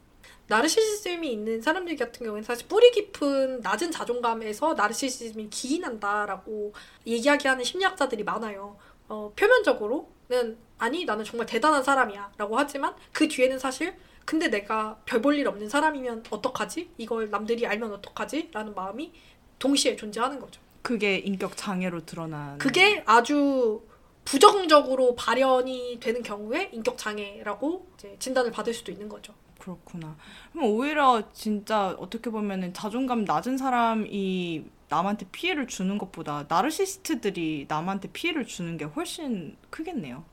나르시시즘이 0.49 1.30
있는 1.30 1.61
사람들 1.61 1.97
같은 1.97 2.24
경우에는 2.24 2.43
사실 2.43 2.66
뿌리 2.68 2.91
깊은 2.91 3.61
낮은 3.61 3.91
자존감에서 3.91 4.74
나르시시즘이 4.74 5.51
기인한다라고 5.51 6.72
이야기하는 7.05 7.64
심리학자들이 7.64 8.24
많아요. 8.24 8.76
어, 9.09 9.32
표면적으로 9.36 10.09
는 10.29 10.59
아니 10.79 11.05
나는 11.07 11.24
정말 11.24 11.47
대단한 11.47 11.83
사람이야라고 11.83 12.59
하지만 12.59 12.95
그 13.12 13.26
뒤에는 13.29 13.59
사실 13.59 13.95
근데 14.26 14.49
내가 14.49 14.99
별 15.07 15.22
볼 15.22 15.37
일 15.39 15.49
없는 15.49 15.68
사람이면 15.70 16.24
어떡하지? 16.31 16.91
이걸 16.99 17.31
남들이 17.31 17.66
알면 17.66 17.93
어떡하지? 17.95 18.51
라는 18.53 18.74
마음이 18.74 19.11
동시에 19.59 19.97
존재하는 19.97 20.39
거죠. 20.39 20.61
그게 20.83 21.16
인격 21.18 21.57
장애로 21.57 22.05
드러난. 22.05 22.59
그게 22.59 23.03
아주 23.07 23.83
부정적으로 24.26 25.14
발현이 25.14 25.99
되는 26.01 26.22
경우에 26.22 26.68
인격 26.74 26.99
장애라고 26.99 27.89
진단을 28.18 28.51
받을 28.51 28.74
수도 28.74 28.93
있는 28.93 29.09
거죠. 29.09 29.33
그렇구나. 29.59 30.14
그럼 30.53 30.66
오히려 30.66 31.22
진짜 31.33 31.97
어떻게 31.99 32.29
보면은 32.31 32.74
자존감 32.74 33.24
낮은 33.24 33.57
사람이 33.57 34.64
남한테 34.89 35.26
피해를 35.30 35.66
주는 35.66 35.99
것보다 35.99 36.47
나르시스트들이 36.49 37.66
남한테 37.68 38.09
피해를 38.12 38.47
주는 38.47 38.76
게 38.76 38.84
훨씬 38.84 39.57
크겠네요. 39.70 40.24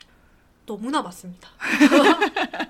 너무나 0.66 1.02
맞습니다. 1.02 1.50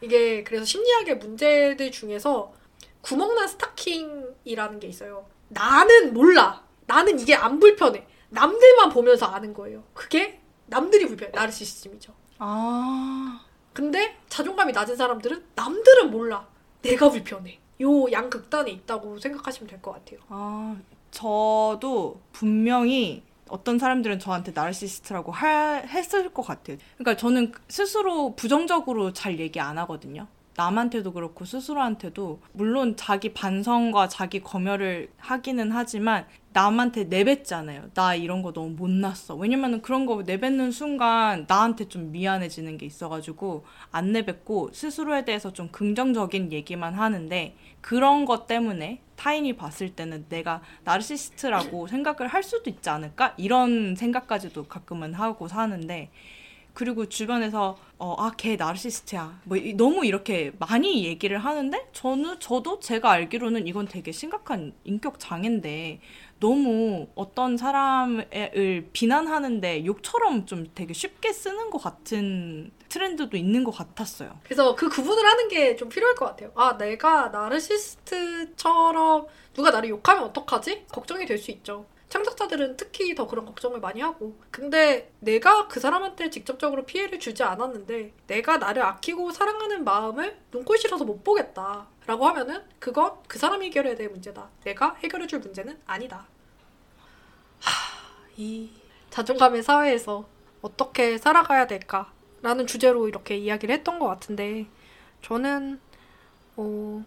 이게 0.00 0.42
그래서 0.44 0.64
심리학의 0.64 1.18
문제들 1.18 1.90
중에서 1.90 2.52
구멍난 3.00 3.48
스타킹이라는 3.48 4.80
게 4.80 4.88
있어요. 4.88 5.26
나는 5.48 6.12
몰라. 6.12 6.64
나는 6.86 7.18
이게 7.20 7.34
안 7.34 7.58
불편해. 7.60 8.06
남들만 8.30 8.90
보면서 8.90 9.26
아는 9.26 9.54
거예요. 9.54 9.84
그게 9.94 10.40
남들이 10.66 11.06
불편해. 11.06 11.30
나르시시즘이죠. 11.32 12.12
아. 12.38 13.44
근데 13.72 14.16
자존감이 14.28 14.72
낮은 14.72 14.96
사람들은 14.96 15.44
남들은 15.54 16.10
몰라. 16.10 16.46
내가 16.82 17.08
불편해. 17.10 17.60
요 17.80 18.10
양극단에 18.10 18.70
있다고 18.70 19.18
생각하시면 19.18 19.68
될 19.68 19.80
것 19.82 19.92
같아요. 19.92 20.18
아, 20.28 20.76
저도 21.10 22.20
분명히 22.32 23.22
어떤 23.48 23.78
사람들은 23.78 24.18
저한테 24.18 24.52
나르시스트라고 24.54 25.32
하, 25.32 25.74
했을 25.76 26.32
것 26.32 26.42
같아요. 26.42 26.76
그러니까 26.96 27.16
저는 27.16 27.52
스스로 27.68 28.34
부정적으로 28.34 29.12
잘 29.12 29.38
얘기 29.38 29.60
안 29.60 29.78
하거든요. 29.78 30.26
남한테도 30.56 31.12
그렇고 31.12 31.44
스스로한테도 31.44 32.40
물론 32.52 32.96
자기 32.96 33.32
반성과 33.34 34.08
자기 34.08 34.40
검열을 34.40 35.10
하기는 35.18 35.70
하지만 35.70 36.26
남한테 36.52 37.04
내뱉잖아요. 37.04 37.90
나 37.92 38.14
이런 38.14 38.40
거 38.40 38.52
너무 38.52 38.70
못났어. 38.70 39.34
왜냐면은 39.34 39.82
그런 39.82 40.06
거 40.06 40.22
내뱉는 40.22 40.70
순간 40.70 41.44
나한테 41.46 41.88
좀 41.88 42.10
미안해지는 42.12 42.78
게 42.78 42.86
있어가지고 42.86 43.66
안 43.90 44.12
내뱉고 44.12 44.70
스스로에 44.72 45.26
대해서 45.26 45.52
좀 45.52 45.68
긍정적인 45.68 46.52
얘기만 46.52 46.94
하는데 46.94 47.54
그런 47.82 48.24
것 48.24 48.46
때문에 48.46 49.02
타인이 49.16 49.56
봤을 49.56 49.90
때는 49.90 50.26
내가 50.30 50.62
나르시스트라고 50.84 51.86
생각을 51.86 52.28
할 52.28 52.42
수도 52.42 52.70
있지 52.70 52.88
않을까? 52.88 53.34
이런 53.36 53.94
생각까지도 53.94 54.64
가끔은 54.64 55.12
하고 55.14 55.48
사는데 55.48 56.10
그리고 56.76 57.06
주변에서 57.08 57.78
어, 57.98 58.14
아, 58.18 58.32
걔 58.36 58.56
나르시스트야. 58.56 59.40
뭐 59.44 59.56
너무 59.76 60.04
이렇게 60.04 60.52
많이 60.58 61.06
얘기를 61.06 61.38
하는데 61.38 61.88
저는 61.94 62.38
저도 62.38 62.80
제가 62.80 63.10
알기로는 63.12 63.66
이건 63.66 63.88
되게 63.88 64.12
심각한 64.12 64.74
인격 64.84 65.18
장애인데 65.18 66.00
너무 66.38 67.06
어떤 67.14 67.56
사람을 67.56 68.90
비난하는데 68.92 69.86
욕처럼 69.86 70.44
좀 70.44 70.66
되게 70.74 70.92
쉽게 70.92 71.32
쓰는 71.32 71.70
것 71.70 71.78
같은 71.82 72.70
트렌드도 72.90 73.38
있는 73.38 73.64
것 73.64 73.70
같았어요. 73.70 74.38
그래서 74.44 74.74
그 74.74 74.90
구분을 74.90 75.24
하는 75.24 75.48
게 75.48 75.76
좀 75.76 75.88
필요할 75.88 76.14
것 76.14 76.26
같아요. 76.26 76.52
아, 76.56 76.76
내가 76.76 77.28
나르시스트처럼 77.28 79.26
누가 79.54 79.70
나를 79.70 79.88
욕하면 79.88 80.24
어떡하지? 80.24 80.84
걱정이 80.92 81.24
될 81.24 81.38
수 81.38 81.50
있죠. 81.52 81.86
창작자들은 82.08 82.76
특히 82.76 83.14
더 83.14 83.26
그런 83.26 83.44
걱정을 83.44 83.80
많이 83.80 84.00
하고. 84.00 84.38
근데 84.50 85.12
내가 85.20 85.66
그 85.66 85.80
사람한테 85.80 86.30
직접적으로 86.30 86.86
피해를 86.86 87.18
주지 87.18 87.42
않았는데 87.42 88.12
내가 88.26 88.58
나를 88.58 88.82
아끼고 88.82 89.32
사랑하는 89.32 89.84
마음을 89.84 90.38
눈꼴 90.52 90.78
싫어서 90.78 91.04
못 91.04 91.24
보겠다. 91.24 91.88
라고 92.06 92.26
하면은 92.28 92.62
그건 92.78 93.14
그 93.26 93.38
사람이 93.38 93.66
해결해야 93.66 93.96
될 93.96 94.08
문제다. 94.08 94.48
내가 94.62 94.94
해결해 95.02 95.26
줄 95.26 95.40
문제는 95.40 95.80
아니다. 95.86 96.26
하, 97.60 97.70
이 98.36 98.70
자존감의 99.10 99.62
사회에서 99.62 100.28
어떻게 100.62 101.18
살아가야 101.18 101.66
될까? 101.66 102.12
라는 102.42 102.66
주제로 102.66 103.08
이렇게 103.08 103.36
이야기를 103.36 103.74
했던 103.74 103.98
것 103.98 104.06
같은데 104.06 104.66
저는 105.22 105.80
어, 106.56 107.04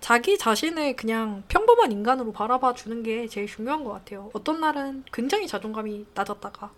자기 0.00 0.38
자신을 0.38 0.96
그냥 0.96 1.44
평범한 1.48 1.92
인간으로 1.92 2.32
바라봐 2.32 2.74
주는 2.74 3.02
게 3.02 3.28
제일 3.28 3.46
중요한 3.46 3.84
것 3.84 3.92
같아요. 3.92 4.30
어떤 4.32 4.60
날은 4.60 5.04
굉장히 5.12 5.46
자존감이 5.46 6.06
낮았다가, 6.14 6.72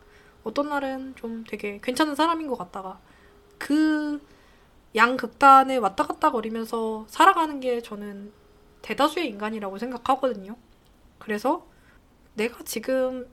어떤 0.44 0.68
날은 0.68 1.14
좀 1.16 1.44
되게 1.48 1.80
괜찮은 1.82 2.14
사람인 2.14 2.48
것 2.48 2.58
같다가, 2.58 3.00
그 3.58 4.20
양극단에 4.94 5.76
왔다 5.76 6.06
갔다 6.06 6.30
거리면서 6.30 7.06
살아가는 7.08 7.60
게 7.60 7.80
저는 7.80 8.32
대다수의 8.82 9.28
인간이라고 9.28 9.78
생각하거든요. 9.78 10.56
그래서 11.18 11.66
내가 12.34 12.64
지금 12.64 13.28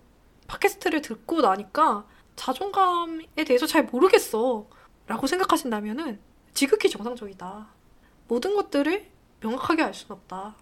팟캐스트를 0.48 1.02
듣고 1.02 1.42
나니까 1.42 2.06
자존감에 2.36 3.44
대해서 3.46 3.66
잘 3.66 3.86
모르겠어. 3.86 4.68
라고 5.08 5.26
생각하신다면은 5.26 6.20
지극히 6.54 6.90
정상적이다. 6.90 7.68
모든 8.28 8.56
것들을 8.56 9.10
명확하게 9.42 9.84
알 9.84 9.94
수는 9.94 10.16
없다. 10.18 10.56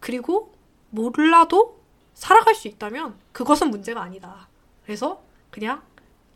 그리고 0.00 0.54
몰라도 0.90 1.78
살아갈 2.14 2.54
수 2.54 2.68
있다면 2.68 3.16
그것은 3.32 3.70
문제가 3.70 4.02
아니다. 4.02 4.48
그래서 4.84 5.22
그냥 5.50 5.82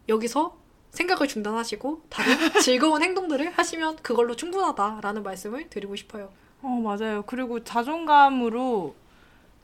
여기서 0.08 0.56
생각을 0.90 1.26
중단하시고 1.26 2.02
다른 2.08 2.36
즐거운 2.60 3.02
행동들을 3.02 3.50
하시면 3.50 3.96
그걸로 3.96 4.36
충분하다라는 4.36 5.22
말씀을 5.22 5.70
드리고 5.70 5.96
싶어요. 5.96 6.30
어, 6.60 6.68
맞아요. 6.68 7.22
그리고 7.26 7.64
자존감으로 7.64 8.94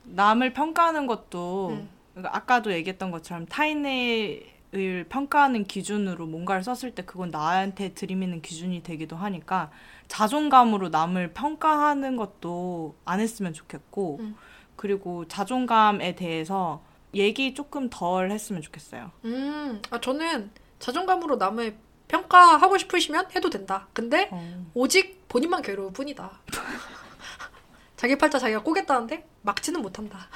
남을 0.05 0.53
평가하는 0.55 1.07
것도 1.07 1.69
음. 1.69 1.89
그러니까 2.15 2.37
아까도 2.37 2.73
얘기했던 2.73 3.11
것처럼 3.11 3.47
타인의 3.47 4.58
을 4.75 5.07
평가하는 5.09 5.65
기준으로 5.65 6.27
뭔가를 6.27 6.63
썼을 6.63 6.95
때 6.95 7.03
그건 7.03 7.31
나한테 7.31 7.95
들이미는 7.95 8.43
기준이 8.43 8.83
되기도 8.83 9.17
하니까 9.17 9.71
자존감으로 10.09 10.91
남을 10.91 11.33
평가하는 11.33 12.17
것도 12.17 12.95
안 13.07 13.21
했으면 13.21 13.55
좋겠고 13.55 14.19
음. 14.21 14.37
그리고 14.77 15.27
자존감에 15.27 16.17
대해서 16.17 16.83
얘기 17.15 17.55
조금 17.55 17.89
덜 17.89 18.31
했으면 18.31 18.61
좋겠어요. 18.61 19.11
음, 19.25 19.81
아 19.91 20.01
저는 20.01 20.51
자존감으로 20.79 21.37
남을 21.37 21.79
평가하고 22.09 22.77
싶으시면 22.77 23.31
해도 23.35 23.49
된다. 23.49 23.89
근데 23.95 24.29
어. 24.31 24.67
오직 24.75 25.27
본인만 25.29 25.63
괴로울 25.63 25.95
뿐이다. 25.95 26.41
자기 27.97 28.19
팔자 28.19 28.39
자기가 28.39 28.63
꼬겠다는데 28.63 29.27
막지는 29.43 29.81
못한다. 29.81 30.29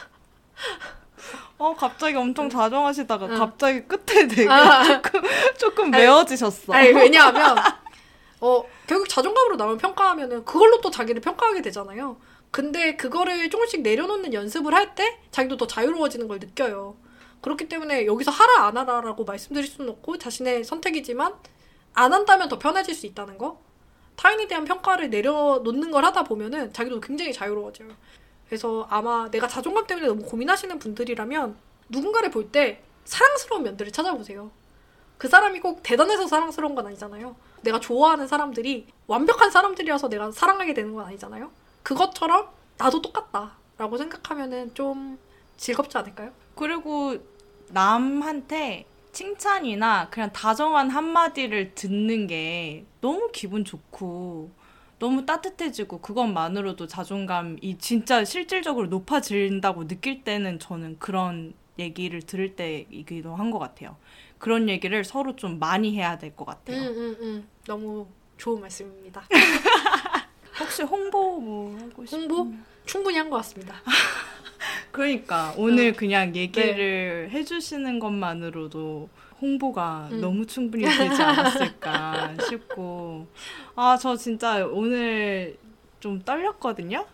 어 1.62 1.76
갑자기 1.76 2.16
엄청 2.16 2.50
자정하시다가 2.50 3.26
응. 3.26 3.38
갑자기 3.38 3.82
끝에 3.84 4.26
되게 4.26 4.48
아, 4.50 4.82
조금 4.82 5.22
조금 5.56 5.90
매워지셨어. 5.92 6.72
아니, 6.72 6.88
왜냐하면 6.88 7.56
어 8.40 8.64
결국 8.88 9.08
자존감으로 9.08 9.54
남을 9.54 9.76
평가하면은 9.78 10.44
그걸로 10.44 10.80
또 10.80 10.90
자기를 10.90 11.20
평가하게 11.20 11.62
되잖아요. 11.62 12.16
근데 12.50 12.96
그거를 12.96 13.48
조금씩 13.48 13.82
내려놓는 13.82 14.34
연습을 14.34 14.74
할 14.74 14.96
때 14.96 15.20
자기도 15.30 15.56
더 15.56 15.68
자유로워지는 15.68 16.26
걸 16.26 16.40
느껴요. 16.40 16.96
그렇기 17.42 17.68
때문에 17.68 18.06
여기서 18.06 18.32
하라 18.32 18.66
안 18.66 18.76
하라라고 18.76 19.24
말씀드릴 19.24 19.68
수는 19.68 19.88
없고 19.90 20.18
자신의 20.18 20.64
선택이지만 20.64 21.32
안 21.94 22.12
한다면 22.12 22.48
더 22.48 22.58
편해질 22.58 22.92
수 22.94 23.06
있다는 23.06 23.38
거. 23.38 23.60
타인에 24.16 24.48
대한 24.48 24.64
평가를 24.64 25.10
내려놓는 25.10 25.90
걸 25.92 26.04
하다 26.04 26.24
보면은 26.24 26.72
자기도 26.72 27.00
굉장히 27.00 27.32
자유로워져요. 27.32 27.88
그래서 28.52 28.86
아마 28.90 29.30
내가 29.30 29.48
자존감 29.48 29.86
때문에 29.86 30.06
너무 30.06 30.24
고민하시는 30.26 30.78
분들이라면 30.78 31.56
누군가를 31.88 32.30
볼 32.30 32.52
때 32.52 32.82
사랑스러운 33.06 33.62
면들을 33.62 33.90
찾아보세요. 33.92 34.50
그 35.16 35.26
사람이 35.26 35.60
꼭 35.60 35.82
대단해서 35.82 36.26
사랑스러운 36.26 36.74
건 36.74 36.86
아니잖아요. 36.86 37.34
내가 37.62 37.80
좋아하는 37.80 38.28
사람들이 38.28 38.88
완벽한 39.06 39.50
사람들이어서 39.50 40.10
내가 40.10 40.30
사랑하게 40.32 40.74
되는 40.74 40.92
건 40.92 41.06
아니잖아요. 41.06 41.50
그것처럼 41.82 42.50
나도 42.76 43.00
똑같다. 43.00 43.52
라고 43.78 43.96
생각하면은 43.96 44.74
좀 44.74 45.18
즐겁지 45.56 45.96
않을까요? 45.96 46.32
그리고 46.54 47.16
남한테 47.70 48.84
칭찬이나 49.12 50.10
그냥 50.10 50.30
다정한 50.30 50.90
한마디를 50.90 51.74
듣는 51.74 52.26
게 52.26 52.84
너무 53.00 53.30
기분 53.32 53.64
좋고 53.64 54.50
너무 55.02 55.26
따뜻해지고 55.26 55.98
그것만으로도 56.00 56.86
자존감이 56.86 57.76
진짜 57.78 58.24
실질적으로 58.24 58.86
높아진다고 58.86 59.88
느낄 59.88 60.22
때는 60.22 60.60
저는 60.60 61.00
그런 61.00 61.54
얘기를 61.76 62.22
들을 62.22 62.54
때이기도 62.54 63.34
한 63.34 63.50
것 63.50 63.58
같아요. 63.58 63.96
그런 64.38 64.68
얘기를 64.68 65.02
서로 65.02 65.34
좀 65.34 65.58
많이 65.58 65.96
해야 65.96 66.18
될것 66.18 66.46
음, 66.46 66.46
같아요. 66.46 66.82
음, 66.82 67.16
음. 67.20 67.48
너무 67.66 68.06
좋은 68.38 68.60
말씀입니다. 68.60 69.24
혹시 70.60 70.84
홍보 70.84 71.40
뭐 71.40 71.76
하고 71.80 72.06
싶 72.06 72.14
홍보 72.14 72.52
충분히 72.86 73.18
한 73.18 73.28
것 73.28 73.38
같습니다. 73.38 73.74
그러니까 74.92 75.52
오늘 75.56 75.90
어. 75.90 75.96
그냥 75.96 76.36
얘기를 76.36 77.28
해주시는 77.32 77.98
것만으로도 77.98 79.08
홍보가 79.42 80.08
음. 80.12 80.20
너무 80.20 80.46
충분히 80.46 80.84
되지 80.84 81.20
않았을까 81.20 82.34
싶고 82.48 83.26
아 83.74 83.96
저 84.00 84.16
진짜 84.16 84.64
오늘 84.66 85.56
좀 86.00 86.20
떨렸거든요. 86.22 87.04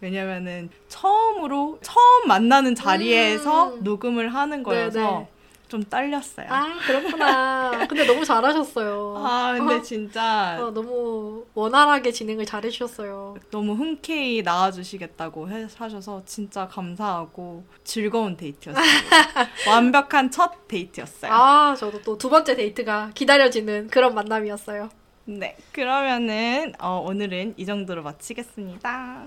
왜냐면은 0.00 0.68
처음으로 0.88 1.78
처음 1.80 2.28
만나는 2.28 2.74
자리에서 2.74 3.74
음. 3.74 3.82
녹음을 3.82 4.34
하는 4.34 4.62
거여서 4.62 5.00
네네. 5.00 5.28
좀 5.68 5.82
떨렸어요. 5.82 6.46
아, 6.48 6.54
아 6.64 6.78
그렇구나. 6.86 7.86
근데 7.88 8.06
너무 8.06 8.24
잘하셨어요. 8.24 9.56
근데 9.58 9.82
진짜 9.82 10.58
어, 10.60 10.70
너무 10.70 11.44
원활하게 11.54 12.12
진행을 12.12 12.46
잘해주셨어요. 12.46 13.36
너무 13.50 13.74
흔쾌히 13.74 14.42
나와주시겠다고 14.42 15.50
해- 15.50 15.66
하셔서 15.76 16.22
진짜 16.24 16.68
감사하고 16.68 17.64
즐거운 17.82 18.36
데이트였어요. 18.36 18.84
완벽한 19.68 20.30
첫 20.30 20.68
데이트였어요. 20.68 21.32
아 21.32 21.74
저도 21.76 22.00
또 22.02 22.16
두 22.16 22.30
번째 22.30 22.54
데이트가 22.56 23.10
기다려지는 23.14 23.88
그런 23.88 24.14
만남이었어요. 24.14 24.88
네, 25.24 25.56
그러면은 25.72 26.72
어, 26.78 27.02
오늘은 27.04 27.54
이 27.56 27.66
정도로 27.66 28.02
마치겠습니다. 28.04 29.24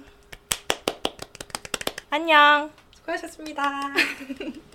안녕. 2.09 2.71
수고하셨습니다. 2.95 3.93